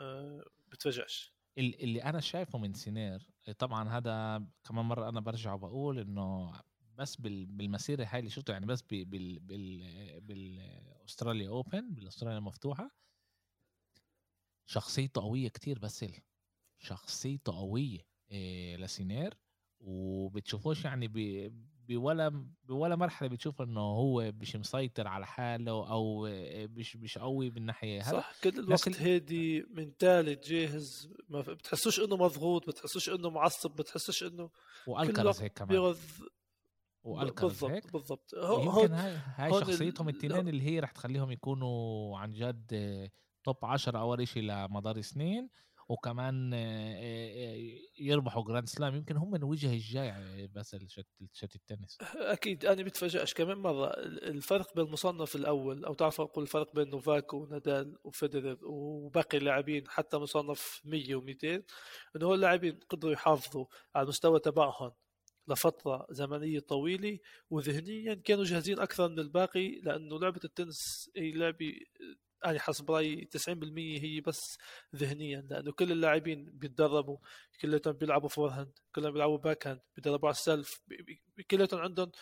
[0.00, 1.32] آه، بتفاجأش.
[1.58, 6.52] ال- اللي أنا شايفه من سينير طبعا هذا كمان مرة أنا برجع وبقول إنه
[6.98, 12.38] بس بال- بالمسيرة هاي اللي شفته يعني بس بال بال بال بال Australia Open بالأستراليا
[12.38, 12.90] المفتوحه
[14.66, 16.04] شخصيته قوية كتير بس
[16.78, 18.06] شخصيته قوية
[18.76, 19.34] لسينير
[19.80, 21.08] وبتشوفوش يعني
[21.88, 26.28] بولا بولا مرحلة بتشوف إنه هو مش مسيطر على حاله أو
[26.76, 32.16] مش مش قوي بالناحيه هذا صح كل الوقت ال- هادي منتالي جاهز ما بتحسوش إنه
[32.16, 34.48] مضغوط بتحسوش إنه معصب بتحسوش كل
[34.86, 35.68] والكرز هيك كمان.
[35.68, 35.98] بيغذ
[37.04, 37.92] والكرز هيك؟ بالضبط.
[37.92, 43.10] بالضبط هو يمكن هاي هاي شخصيتهم ال- التنين اللي هي رح تخليهم يكونوا عن جد
[43.44, 45.48] top 10 أول شيء لمدار سنين.
[45.88, 46.52] وكمان
[47.98, 50.12] يربحوا جراند سلام يمكن هم الوجه الجاي
[50.54, 51.98] بس الشت التنس.
[52.16, 57.34] أكيد أنا بتفاجئش كمان مرة الفرق بين المصنف الأول أو تعرف أقول الفرق بين نوفاك
[57.34, 61.62] ونادال وفيدرر وباقي اللاعبين حتى مصنف 100 و200
[62.16, 64.92] انه هو اللاعبين قدروا يحافظوا على المستوى تبعهم
[65.48, 67.18] لفترة زمنية طويلة
[67.50, 71.72] وذهنيا كانوا جاهزين أكثر من الباقي لأنه لعبة التنس هي لعبة
[72.46, 73.48] أنا حسب رأيي 90%
[74.02, 74.58] هي بس
[74.96, 77.18] ذهنيا لأنه كل اللاعبين بيتدربوا
[77.60, 80.80] كلهم بيلعبوا forehand كلهم بيلعبوا backhand بيدربوا على ال serve
[81.50, 82.12] كلهم عندهم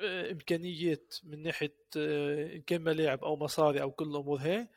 [0.00, 4.68] آه، إمكانيات من ناحية آه، إن كان ملاعب أو مصاري أو كل الأمور هي.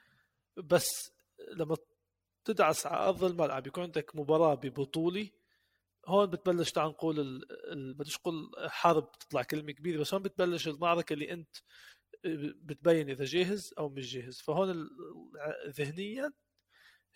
[0.58, 1.12] بس
[1.56, 1.78] لما
[2.46, 5.30] تدعس على أرض الملعب يكون عندك مباراة ببطولة
[6.08, 7.46] هون بتبلش تعال نقول
[7.98, 11.56] بديش أقول حرب تطلع كلمة كبيرة بس هون بتبلش المعركة اللي أنت
[12.64, 14.40] بتبين إذا جاهز أو مش جاهز.
[14.40, 14.90] فهون
[15.68, 16.32] ذهنيا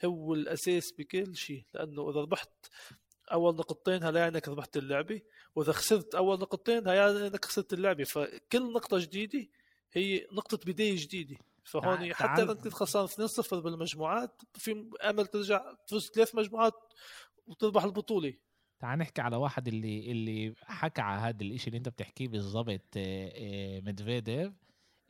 [0.05, 2.49] هو الأساس بكل شيء لأنه إذا ربحت
[3.31, 5.21] أول نقطتين هلا يعني انك ربحت اللعبة
[5.55, 8.03] وإذا خسرت أول نقطتين هلا يعني انك خسرت اللعبة.
[8.03, 9.47] فكل نقطة جديدة
[9.93, 11.35] هي نقطة بداية جديدة.
[11.63, 16.73] فهون حتى إذا كنت خسران 2-0 بالمجموعات في أمل ترجع تفوز ثلاث مجموعات
[17.47, 18.33] وتربح البطولة.
[18.79, 22.97] تعال نحكي على واحد اللي اللي حكى على هذا الإشي اللي أنت بتحكيه بالضبط
[23.85, 24.53] ميدفيديف.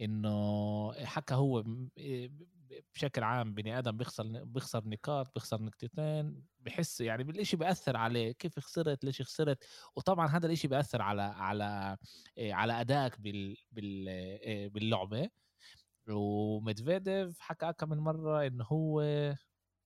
[0.01, 1.63] إنه حكى هو
[2.95, 8.59] بشكل عام بني آدم بيخسر بيخسر نقاط بيخسر نقطتين بحس يعني بالشيء بيأثر عليه كيف
[8.59, 9.63] خسرت ليش خسرت؟
[9.95, 11.97] وطبعا هذا الشيء بيأثر على على
[12.39, 15.29] على أدائك بال بال باللعبة.
[16.09, 19.01] وميدفيديف حكى كم من مرة انه هو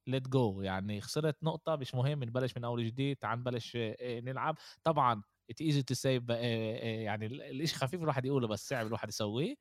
[0.08, 4.56] let go يعني خسرت نقطة مش مهم نبلش من أول جديد تعال نبلش نلعب.
[4.84, 9.56] طبعا it's easy to say يعني الشيء خفيف الواحد يقوله بس صعب الواحد يسويه.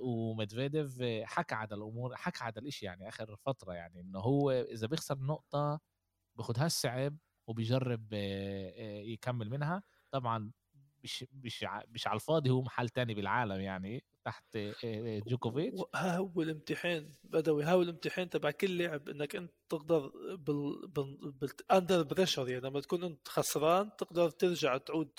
[0.00, 5.18] وميدفيديف حكى على الأمور حكى على الإشي يعني آخر فترة يعني انه هو إذا بيخسر
[5.18, 5.80] نقطة
[6.36, 7.16] بياخذهاش صعب
[7.48, 8.12] وبيجرب
[9.04, 9.82] يكمل منها.
[10.10, 10.52] طبعا
[11.04, 14.04] مش مش مش على الفاضي هو محل تاني بالعالم يعني.
[14.28, 14.58] تحت
[15.28, 15.80] جوكوفيتش.
[15.94, 21.50] ها هو الامتحان بدوي ها هو الامتحان تبع كل لاعب إنك أنت تقدر بال بال
[21.72, 25.10] under pressure يعني لما تكون أنت خسران تقدر ترجع تعود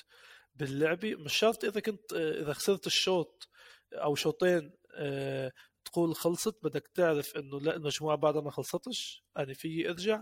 [0.56, 3.50] باللعبه مش شرط إذا كنت إذا خسرت الشوط
[3.94, 5.52] أو شوطين آه،
[5.86, 10.22] تقول خلصت بدك تعرف إنه لا المجموعة بعدها ما خلصتش أنا في أرجع.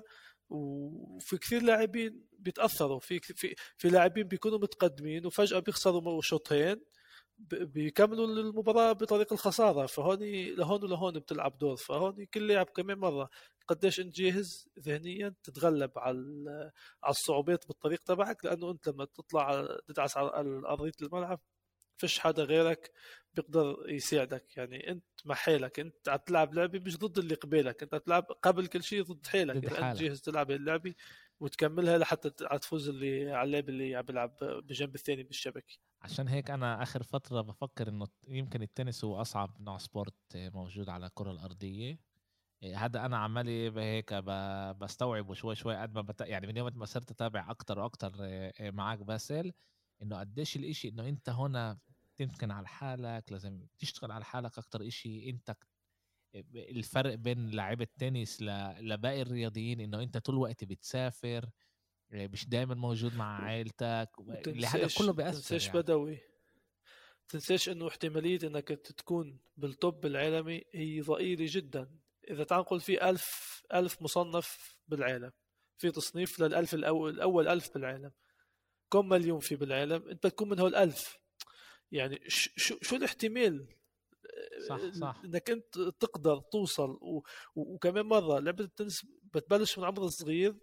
[0.50, 6.82] وفي كثير لاعبين بيتأثروا في في في لاعبين بيكونوا متقدمين وفجأة بيخسروا شوطين.
[7.40, 10.20] بيكملوا المباراة بطريق الخسارة فهون
[10.58, 13.30] لهون ولهون بتلعب دور فهون كل لاعب كمان مرة.
[13.68, 16.72] قديش انت جاهز ذهنيا تتغلب على
[17.04, 20.32] على الصعوبات بالطريق تبعك؟ لأنه انت لما تطلع تدعس على
[20.68, 21.40] ارضيه الملعب
[21.98, 22.92] فيش حدا غيرك
[23.34, 24.58] بيقدر يساعدك.
[24.58, 28.68] يعني انت مع حالك انت عم تلعب لعبة مش ضد اللي قبالك انت تلعب قبل
[28.68, 29.56] كل شيء ضد حالك.
[29.66, 30.94] اذا انت جاهز تلعب اللعبة
[31.40, 36.84] وتكملها لحتى تفوز اللي على اللعب اللي عم بيلعب بجنب الثاني بالشبكه عشان هيك أنا
[36.84, 42.00] آخر فترة بفكر إنه يمكن التنس هو أصعب نوع sport موجود على الكرة الأرضية.
[42.64, 44.14] إيه، هذا أنا عمالي هيك
[44.82, 46.22] بستوعب شوي شوي قد ما بت...
[46.22, 49.54] يعني من يوم ما صرت أتابع أكتر وأكتر إيه، معك باسل
[50.02, 51.80] إنه قديش الإشي إنه أنت هنا
[52.16, 55.58] تمكن على حالك لازم تشتغل على حالك أكتر إشي أنت
[56.56, 58.42] الفرق بين لاعب التنس
[58.80, 61.50] لباقي الرياضيين إنه أنت طول الوقت بتسافر
[62.12, 64.10] مش دائما موجود مع عائلتك
[64.66, 65.80] هذا كله بيأثر تنساش يعني.
[65.80, 66.20] بدوي.
[67.30, 71.98] تنساش إنه احتمالية إنك تكون بالتوب العالمي هي ضئيلة جدا.
[72.30, 75.32] إذا تعال نقول في ألف ألف مصنف بالعالم
[75.78, 78.12] في تصنيف للألف الأول الأول ألف بالعالم.
[78.92, 81.18] كم مليون في بالعالم؟ أنت تكون من هول الألف
[81.92, 83.77] يعني شو شو الاحتمال؟
[84.70, 85.22] صح صح.
[85.26, 87.22] إنك أنت تقدر توصل و...
[87.56, 90.56] وكمان مرة لعبة التنس بتبلش من عمر صغير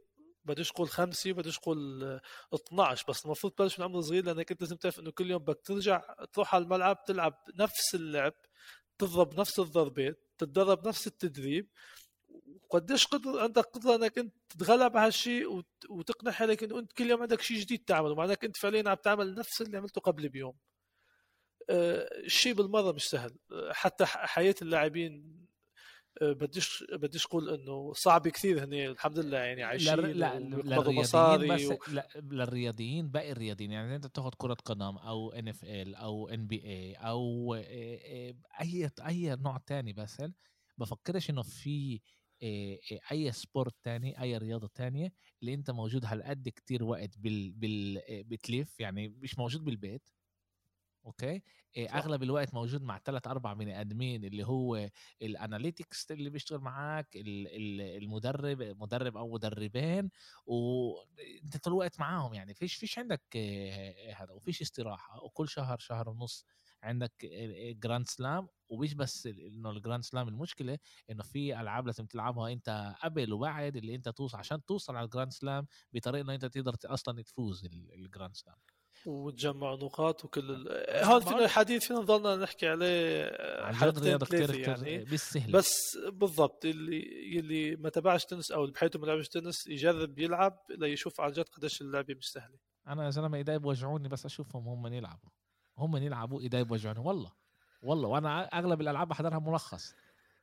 [0.45, 2.21] بديش أقول خمسة بديش أقول
[2.55, 5.61] 12 بس المفروض تبلش من عمر صغير لأنك أنت لازم تعرف إنه كل يوم بدك
[5.65, 6.03] ترجع
[6.33, 8.35] تروح على الملعب تلعب نفس اللعب
[8.99, 11.69] تضرب نفس الضربات تتدرب نفس التدريب
[12.71, 17.23] وقديش قدر عندك قدرة إنك أنت تتغلب على هالشيء وتقنع حالك إنه أنت كل يوم
[17.23, 20.55] عندك شيء جديد تعمله مع انك أنت فعليا عم تعمل نفس اللي عملته قبل بيوم.
[21.71, 23.37] الشيء آه، بالمرة مش سهل.
[23.53, 25.45] آه، حتى حياة اللاعبين
[26.23, 31.49] آه، بديش بديش أقول إنه صعب كثير هني الحمد لله يعني عايشين لا للرياضيين مصاري
[31.49, 31.79] بس و...
[31.89, 33.73] لا للرياضيين باقي الرياضيين.
[33.73, 40.23] يعني أنت بتاخذ كرة قدم أو NFL أو NBA أو أي أي نوع تاني بس
[40.79, 42.01] بفكرش إنه في
[43.13, 45.13] أي sport تاني أي رياضة تانية
[45.43, 48.81] اللي أنت موجود هالقد كتير وقت بال بال بتلف.
[48.81, 50.09] يعني مش موجود بالبيت.
[51.07, 51.43] أوكي؟
[51.77, 54.91] إيه أغلب الوقت موجود مع ثلاث أربع بني آدمين اللي هو
[55.23, 60.11] ال analytics اللي بيشتغل معك المدرب مدرب أو مدربين
[60.47, 62.55] وأنت طول الوقت معاهم يعني.
[62.55, 63.23] فيش فيش عندك
[64.17, 66.47] هذا وفيش استراحة وكل شهر شهر ونص
[66.83, 67.13] عندك
[67.83, 70.79] جراند سلام ومش بس إنه الجراند سلام المشكلة
[71.11, 75.33] إنه في ألعاب لازم تلعبها أنت قبل وبعد اللي أنت توصل عشان توصل على الجراند
[75.33, 78.74] سلام بطريقة إنه أنت تقدر أصلا تفوز الجراند سلام
[79.07, 80.65] وتجمع نقاط وكل
[81.03, 83.31] فينا الحديث فينا نضلنا نحكي عليه
[83.73, 85.05] حلقتين ثلاثة يعني.
[85.05, 85.53] بالسهل.
[85.53, 91.21] بس بالضبط اللي اللي ما تبعش تنس أو بحياته ما لعبش تنس يجرب يلعب ليشوف
[91.21, 95.31] عن جد قديش اللعبه مش سهله أنا يا زلمة ايدي بوجعوني بس أشوفهم هم يلعبوا.
[95.79, 97.33] هم يلعبوا ايدي بوجعوني والله.
[97.83, 99.95] والله وأنا أغلب الألعاب بحضرها ملخص.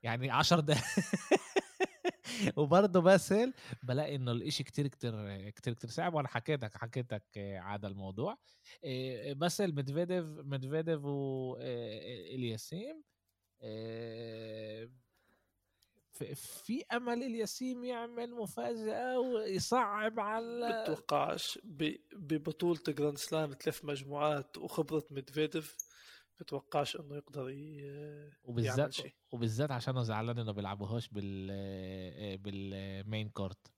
[0.04, 0.84] يعني 10 دقائق
[2.56, 3.54] وبرضه باسل
[3.84, 8.38] بلاقي إنه الإشي كتير كتير كتير كتير صعب وأنا حكيتك حكيتك هذا الموضوع.
[9.34, 13.04] باسل مدفيديف مدفيديف والياسيم
[16.36, 21.60] في أمل الياسيم يعمل مفاجأة ويصعب على بتوقعش
[22.14, 25.78] ببطولة جراند سلام ثلاث مجموعات وخبرة مدفيديف
[26.40, 27.42] بتوقعش إنه يقدر
[28.44, 29.14] وبالذات شيء.
[29.32, 33.72] وبالذات عشان زعلان إنه بيلعبوهاش بال بال main court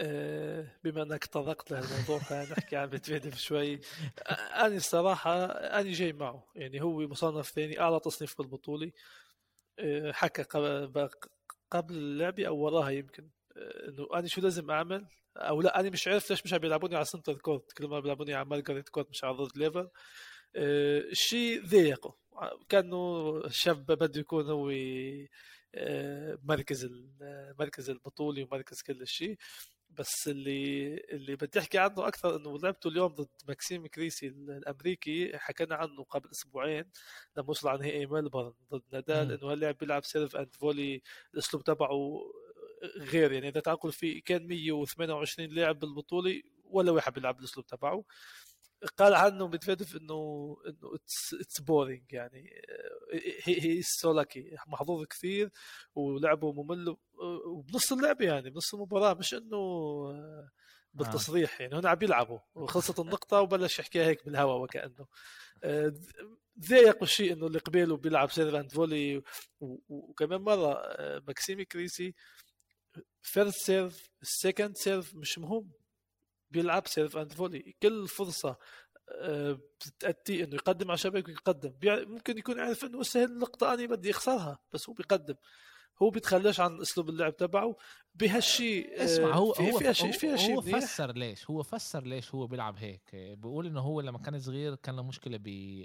[0.00, 3.80] آه، بما إنك تطرقت لهالموضوع خلينا نحكي عن ميدفيديف شوي.
[4.54, 6.46] أنا الصراحة أنا جاي معه.
[6.54, 8.92] يعني هو مصنف ثاني أعلى تصنيف بالبطوله
[9.78, 10.42] آه، حكى
[11.70, 13.30] قبل اللعبه أو وراها يمكن.
[13.56, 15.06] آه، إنه أنا شو لازم أعمل؟
[15.36, 18.34] أو لا أنا مش عارف ليش مش عم بيلعبوني على center court كل ما بيلعبوني
[18.34, 19.88] على مارجريت كورت مش على رود ليفر
[20.56, 22.16] الشيء ضايقه
[22.68, 24.70] كانه الشاب بده يكون هو
[25.74, 26.90] آه، مركز
[27.58, 29.38] مركز البطولي ومركز كل شيء
[29.90, 35.38] بس اللي اللي بدي أحكي عنه أكثر إنه لعبته اليوم ضد ماكسيم كريسي الأمريكي.
[35.38, 36.84] حكينا عنه قبل أسبوعين
[37.36, 41.02] لما وصل على نهائي ملبورن ضد نادال إنه هاللاعب بيلعب serve and volley.
[41.34, 42.20] الأسلوب تبعه
[42.96, 48.04] غير يعني إذا تعقل في كان 128 لاعب بالبطولة ولا واحد بيلعب الأسلوب تبعه.
[48.96, 50.94] قال عنه ميدفيديف إنه إنه
[51.40, 52.62] it's boring يعني
[53.44, 55.50] هي هي so lucky محظوظ كثير
[55.94, 56.96] ولعبه ممل
[57.46, 60.48] وبنص اللعبة يعني بنص المباراة مش إنه آه،
[60.94, 62.38] بالتصريح يعني هنا عم بيلعبوا.
[62.54, 65.06] وخلصت النقطة وبلش يحكيها هيك بالهواء وكأنه.
[66.68, 69.22] ضايقوا الشيء إنه اللي قبيله بيلعب serve and volley
[69.88, 72.14] وكمان مرة آه، ماكسيمي كريسي
[73.22, 75.70] first serve ال second serve مش مهم.
[76.50, 78.56] بيلعب serve and volley كل فرصة
[79.10, 81.72] آه، بتأتي إنه يقدم على شبكه ويقدم
[82.12, 85.34] ممكن يكون عارف إنه سهل اللقطه أنا بدي أخسرها بس هو بيقدم.
[86.02, 87.76] هو بيتخلاش عن أسلوب اللعب تبعه.
[88.14, 92.02] بهالشيء آه، اسمع هو في هو فيها شيء فيها شيء هو فسر ليش هو فسر
[92.06, 93.10] ليش هو بيلعب هيك.
[93.14, 95.36] بيقول إنه هو لما كان صغير كان له مشكلة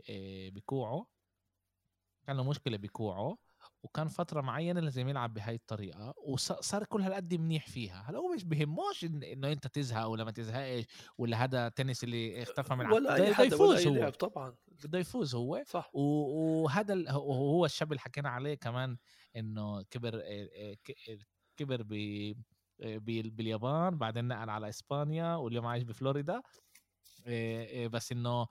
[0.09, 1.05] آه، بكوعه.
[2.28, 3.38] كان له مشكلة بكوعه.
[3.84, 8.06] وكان فترة معينة لازم يلعب بهاي الطريقة وصار كل هالقد منيح فيها.
[8.10, 10.86] هلأ هو مش بهموش إنه أنت تزهق ولا ما تزهقش
[11.18, 14.10] ولا هذا تنس اللي اختفى من ولا أي حدا يفوز هو.
[14.10, 14.56] طبعا.
[14.84, 15.64] بده يفوز هو.
[15.68, 15.90] صح.
[15.94, 18.98] وهذا هو الشاب اللي حكينا عليه كمان
[19.36, 20.24] إنه كبر
[21.58, 22.34] كبر ب
[23.36, 26.42] باليابان بعدين نقل على إسبانيا واليوم عايش بفلوريدا
[27.88, 28.48] بس إنه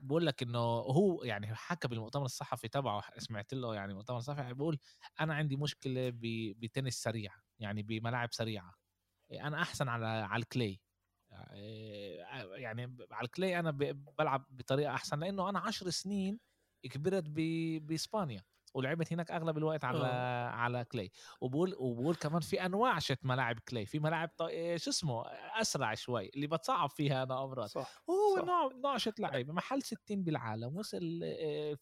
[0.00, 4.78] بقول لك إنه هو يعني حكى بالمؤتمر الصحفي تبعه سمعت له يعني مؤتمر صحفي بيقول
[5.20, 6.12] أنا عندي مشكلة
[6.56, 8.74] بتنس سريع يعني بملاعب سريعة.
[9.32, 10.80] أنا أحسن على على الكلي
[12.56, 13.70] يعني على الكلي أنا
[14.18, 16.40] بلعب بطريقة أحسن لأنه أنا عشر سنين
[16.90, 18.44] كبرت بإسبانيا.
[18.74, 20.48] ولعبت هناك أغلب الوقت على أوه.
[20.48, 21.10] على كلي
[21.40, 24.30] وبقول وبقول كمان في أنواع شت ملاعب كلي في ملاعب
[24.76, 25.24] شو اسمه
[25.60, 28.44] أسرع شوي اللي بتصعب فيها أنا امراض صح هو صح.
[28.44, 29.50] نوع نوع شت لعيب.
[29.50, 31.20] محل 60 بالعالم وصل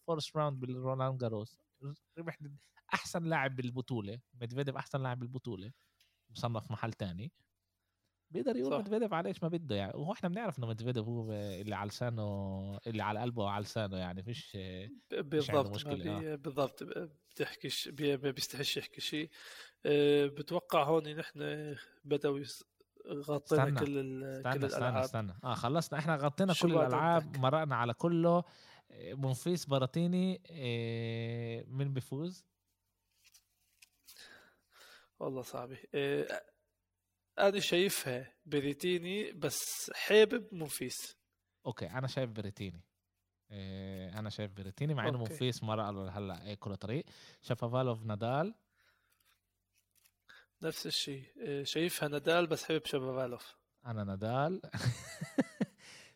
[0.07, 1.59] فورست راوند بالرونالد جاروس.
[2.17, 2.37] ربح
[2.93, 5.71] أحسن لاعب بالبطولة ميدفيديف أحسن لاعب بالبطولة
[6.29, 7.31] مصنف محل تاني.
[8.31, 9.93] بيقدر يقول مدفيديف على إيش ما بده يعني.
[9.95, 14.23] وهو إحنا بنعرف إنه مدفيديف هو اللي على لسانه اللي على قلبه وعلى لسانه يعني
[14.23, 14.57] فيش
[15.11, 15.75] بالضبط.
[15.75, 16.19] مشكلة.
[16.19, 16.33] بي...
[16.33, 16.35] آه.
[16.35, 16.83] بالضبط.
[17.29, 18.17] بتحكيش بي...
[18.17, 19.29] بيستحش يحكي شيء.
[19.85, 22.39] أه بتوقع هون نحن بدأوا
[23.07, 24.23] غطينا كل ال...
[24.23, 25.03] استنى كل استنى الألعاب.
[25.03, 25.33] استنى.
[25.43, 25.99] آه خلصنا.
[25.99, 28.43] إحنا غطينا كل الألعاب مرقنا على كله.
[29.13, 32.45] منفيس براتيني إيه من بيفوز؟
[35.19, 35.77] والله صعبة.
[35.93, 36.27] إيه
[37.39, 41.15] أنا شايفها بريتيني بس حابب منفيس
[41.65, 42.81] okay أنا شايف بريتيني.
[43.51, 47.05] إيه أنا شايف بريتيني مع إنه منفيس مرة هلأ إيه كل طريق.
[47.41, 48.53] شافافالوف نادال.
[50.61, 53.55] نفس الشيء إيه شايفها نادال بس حابب شافافالوف.
[53.85, 54.61] أنا نادال.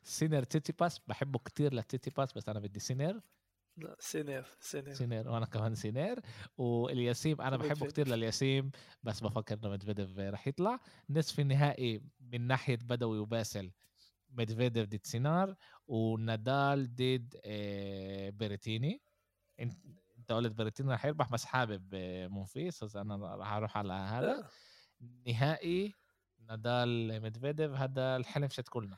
[0.04, 3.22] سينر تيتي باس بحبه كتير لتيتي باس بس أنا بدي سينر
[3.78, 4.94] لا سينير سينير.
[4.94, 6.20] سينير وأنا كمان سينير.
[6.58, 7.88] والياسيم أنا بحبه.
[7.88, 8.72] كتير للياسيم
[9.04, 10.80] بس بفكر إنه مدفيديف رح يطلع.
[11.10, 13.72] نصف النهائي من ناحية بدوي وباسل
[14.30, 15.56] مدفيديف ضد سينار
[15.88, 19.02] ونادال ضد آه، بيريتيني.
[19.60, 24.50] أنت قلت بيريتيني رح يربح بس حابب آه، مونفيس بس أنا رح أروح على هذا.
[25.28, 25.94] نهائي
[26.40, 28.98] نادال مدفيديف هذا الحلم شت كلنا.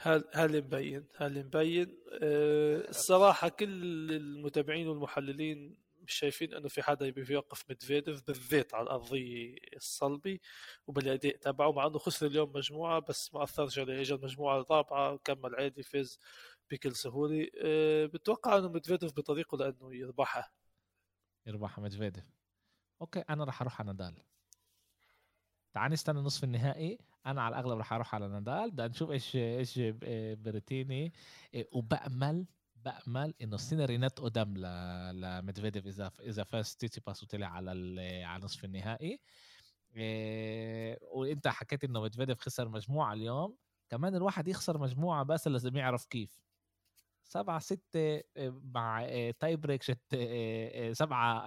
[0.00, 1.98] هل مبين هل مبين.
[2.22, 8.82] أه الصراحة كل المتابعين والمحللين مش شايفين أنه في حدا يبي يوقف ميدفيديف بالذات على
[8.82, 10.40] الارضيه الصلبي
[10.86, 14.00] وبالأداء تبعه مع إنه خسر اليوم مجموعة بس ما أثرش عليه.
[14.00, 16.18] اجى المجموعة الرابعة وكمل عادي فاز
[16.70, 17.48] بكل سهولة.
[17.64, 20.52] أه بتوقع إنه ميدفيديف بطريقه لأنه يربحها
[21.46, 22.24] يربح مدفيديف
[23.00, 24.22] okay أنا رح أروح على نادال.
[25.72, 26.98] تعال نستنى نصف النهائي.
[27.26, 28.70] أنا على الأغلب رح أروح على نادال.
[28.70, 29.78] بدنا نشوف إيش إيش
[30.42, 31.12] بريتيني
[31.54, 32.46] إيه، وبأمل
[32.76, 37.70] بأمل إنه السيناري نت قدام ل- لمدفيديف إذا إذا فاز تيتي باس وطلع على
[38.24, 39.20] على نصف النهائي.
[39.96, 43.56] إيه، وإنت حكيت إنه مدفيديف خسر مجموعة اليوم.
[43.88, 46.40] كمان الواحد يخسر مجموعة بس لازم يعرف كيف.
[47.24, 48.22] سبعة ستة
[48.74, 49.06] مع
[49.40, 51.44] tie break شت إيه، سبعة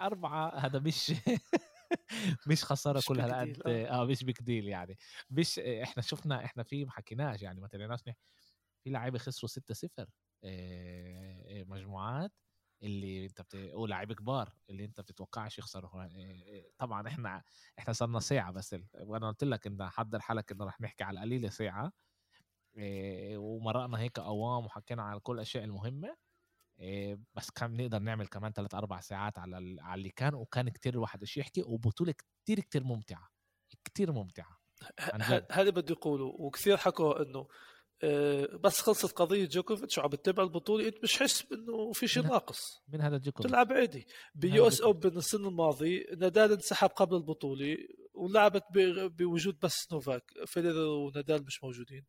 [0.00, 0.48] أربعة.
[0.58, 1.12] هذا مش
[2.46, 3.84] مش خسارة مش كل big هالقد deal، آه.
[3.90, 4.96] آه مش big deal يعني
[5.30, 8.00] مش إيه، إحنا شفنا إحنا في ما حكيناش يعني ما طلعناش
[8.84, 10.06] في لعيبة خسروا 6-0
[10.44, 12.32] إيه، إيه، مجموعات
[12.82, 16.08] اللي أنت بتقول لعيبة كبار اللي أنت بتتوقعش يخسروا
[16.78, 17.42] طبعا إحنا
[17.78, 21.50] إحنا صرنا ساعة بس وأنا قلت لك إن حضر حالك انه رح نحكي على القليلة
[21.50, 21.92] ساعة
[23.36, 26.16] ومرقنا هيك قوام وحكينا على كل الأشياء المهمة
[27.34, 31.20] بس كان نقدر نعمل كمان ثلاث أربع ساعات على على اللي كان وكان كتير الواحد
[31.20, 33.28] إيش يحكي وبطولة كتير كتير ممتعة
[33.84, 34.58] كتير ممتعة.
[35.50, 37.48] هذا بده يقولوا وكثير حكوا إنه
[38.02, 42.82] آه، بس خلصت قضية جوكوفيتش وعم بتتابع البطولة انت مش حس إنه في شيء ناقص.
[42.88, 44.06] من هذا جوكوفيتش بتلعب عادي.
[44.34, 47.76] ب US Open السنة الماضي نادال انسحب قبل البطولة
[48.14, 48.64] ولعبت
[49.18, 52.04] بوجود بس نوفاك فيدرر ونادال مش موجودين.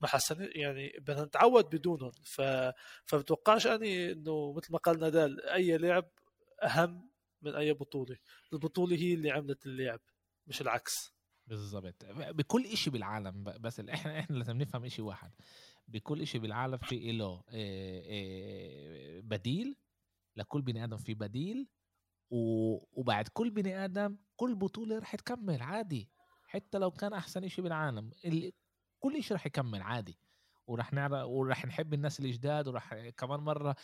[0.00, 2.12] ما حسن يعني بدنا نتعود بدونهم.
[2.24, 2.42] ف...
[3.04, 6.10] فبتوقعش أني إنه مثل ما قال نادال أي لعب
[6.62, 7.10] أهم
[7.42, 8.16] من أي بطولة.
[8.52, 10.00] البطولة هي اللي عملت اللعب
[10.46, 11.12] مش العكس.
[11.46, 12.04] بالضبط.
[12.10, 15.32] بكل إشي بالعالم بس إحنا إحنا لازم نفهم إشي واحد.
[15.88, 19.76] بكل إشي بالعالم في له إيه، إيه، بديل.
[20.36, 21.68] لكل بني آدم في بديل.
[22.30, 26.10] وبعد كل بني آدم كل بطولة رح تكمل عادي
[26.46, 28.10] حتى لو كان أحسن إشي بالعالم.
[29.00, 30.18] كل إشي رح يكمل عادي.
[30.66, 33.76] ورح نعرف ورح نحب الناس الجداد ورح كمان مرة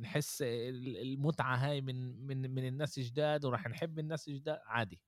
[0.00, 5.00] نحس ال- المتعة هاي من من من الناس الجداد ورح نحب الناس الجداد عادي.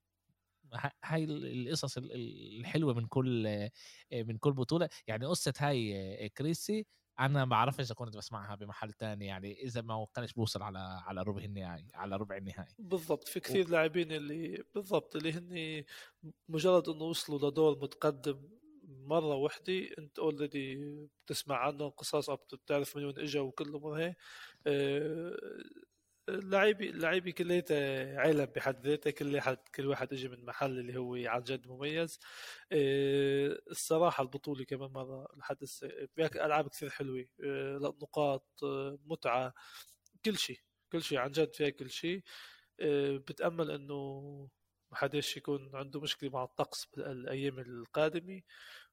[1.05, 3.69] هاي ال- القصص ال- ال- الحلوة من كل
[4.13, 4.89] من كل بطولة.
[5.07, 6.87] يعني قصة هاي كريسي
[7.21, 11.23] أنا ما بعرفش إذا كنت بسمعها بمحل تاني يعني إذا ما كانش بوصل على على
[11.23, 15.85] ربع النهائي على ربع النهائي بالضبط في كثير لاعبين اللي بالضبط اللي هن
[16.49, 18.49] مجرد إنه وصلوا لدور متقدم
[18.89, 20.77] مرة وحدة أنت اوريدي
[21.27, 24.15] بتسمع عنه قصص أو بتعرف من وين اجى وكل الأمور هي
[26.29, 29.11] اللعيبه اللعيبة كليتها علم بحد ذاتها.
[29.11, 32.19] كل واحد كل واحد اجى من محل اللي هو عن جد مميز.
[32.73, 35.65] آه، الصراحة البطولة كمان مرة لحد
[36.17, 37.27] فيها ألعاب كثير حلوة.
[37.45, 39.55] آه، نقاط آه، متعة
[40.25, 40.61] كل شيء
[40.93, 42.23] كل شيء عن جد فيها كل شيء.
[43.29, 43.95] بتأمل إنه
[44.91, 48.43] ما حداش يكون عنده مشكلة مع الطقس بالايام القادمة.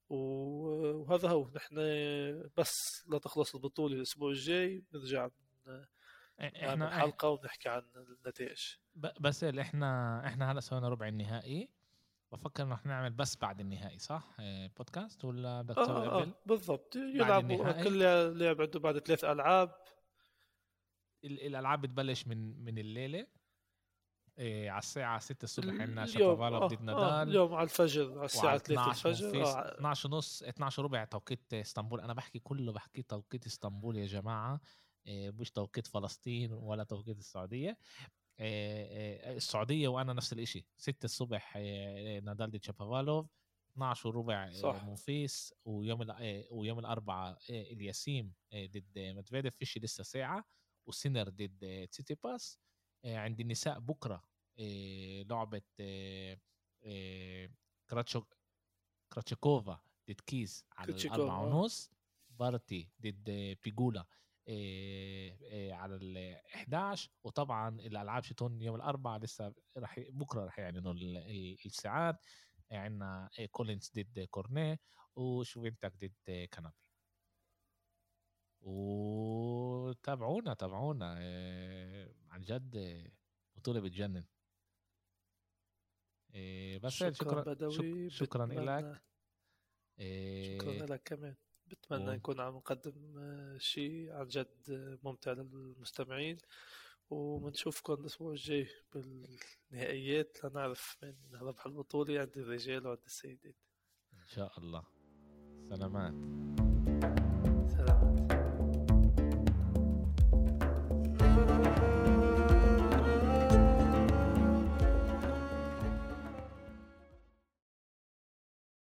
[0.10, 1.50] وهذا هو.
[1.56, 1.76] نحن
[2.58, 4.84] بس لا تخلص البطولة الأسبوع الجاي.
[4.94, 5.30] نرجع
[6.42, 8.60] إحنا حلقة ونحكي عن النتائج.
[8.96, 11.70] بس إحنا إحنا هلا سوينا ربع النهائي.
[12.32, 16.30] بفكر إنه إحنا نعمل بس بعد النهائي صح؟ آه، بودكاست ولا بدك تسوي آه, قبل؟
[16.30, 18.00] آه بالضبط يلعبوا؟ كل
[18.40, 19.76] لاعب عنده بعد ثلاث ألعاب.
[21.24, 23.28] ال- الألعاب بتبلش من من الليلة.
[24.38, 26.08] إيه على الساعة 6 الصبح عندنا اليوم.
[26.20, 27.30] شابوفالوف آه ضد آه نادال.
[27.30, 29.44] اليوم على الفجر على الساعة وعلى 3 12 الفجر.
[29.44, 29.76] آه.
[29.78, 32.02] 12 ونص 12 ربع توقيت إسطنبول.
[32.02, 34.54] أنا بحكي كله بحكي توقيت إسطنبول يا جماعة.
[34.54, 34.60] إيه،
[35.08, 37.78] مش توقيت فلسطين ولا توقيت السعودية.
[38.40, 40.66] إيه، إيه، السعودية وأنا نفس الإشي.
[40.78, 41.58] 6 الصبح
[42.24, 43.28] نادال ضد شابوفالوف
[43.74, 44.84] 12 وربع صح.
[44.84, 46.16] منفيس ويوم
[46.52, 50.46] ويوم الأربعاء الياسيم ضد مدفيديف فيش لسه ساعة.
[50.88, 52.60] وسينر ضد تسيتي باس
[53.06, 54.24] عند النساء بكرة
[55.30, 55.62] لعبة
[57.90, 58.24] كراتشو
[59.14, 61.42] كراتشيكوفا ضد كيز على آه.
[61.44, 61.92] ونص.
[62.30, 64.06] بارتي ضد بيجولا.
[65.72, 71.58] على ال 11 وطبعا الألعاب شتون يوم الأربعاء لسه رح بكرة رح يعلنوا ال- ال-
[71.66, 72.16] الساعات.
[72.72, 74.80] عندنا كولينز ضد كورنيه
[75.16, 76.76] وشوفينتك ضد كنابي
[78.62, 81.16] وتابعونا تابعونا.
[81.20, 82.78] آه، عن جد
[83.56, 84.26] بطولة بتجنن.
[86.36, 89.02] آه، بس شكرا شكرا بدوي شكرا لك
[90.44, 91.36] شكرا لك كمان.
[91.76, 96.38] بتمنى نكون عم نقدم آه، شيء عن جد آه، ممتع للمستمعين.
[97.10, 103.56] وبنشوفكم الأسبوع الجاي بالنهائيات لنعرف من ربح البطولة عند الرجال وعند السيدات.
[104.14, 104.84] إن شاء الله.
[105.70, 106.14] سلامات.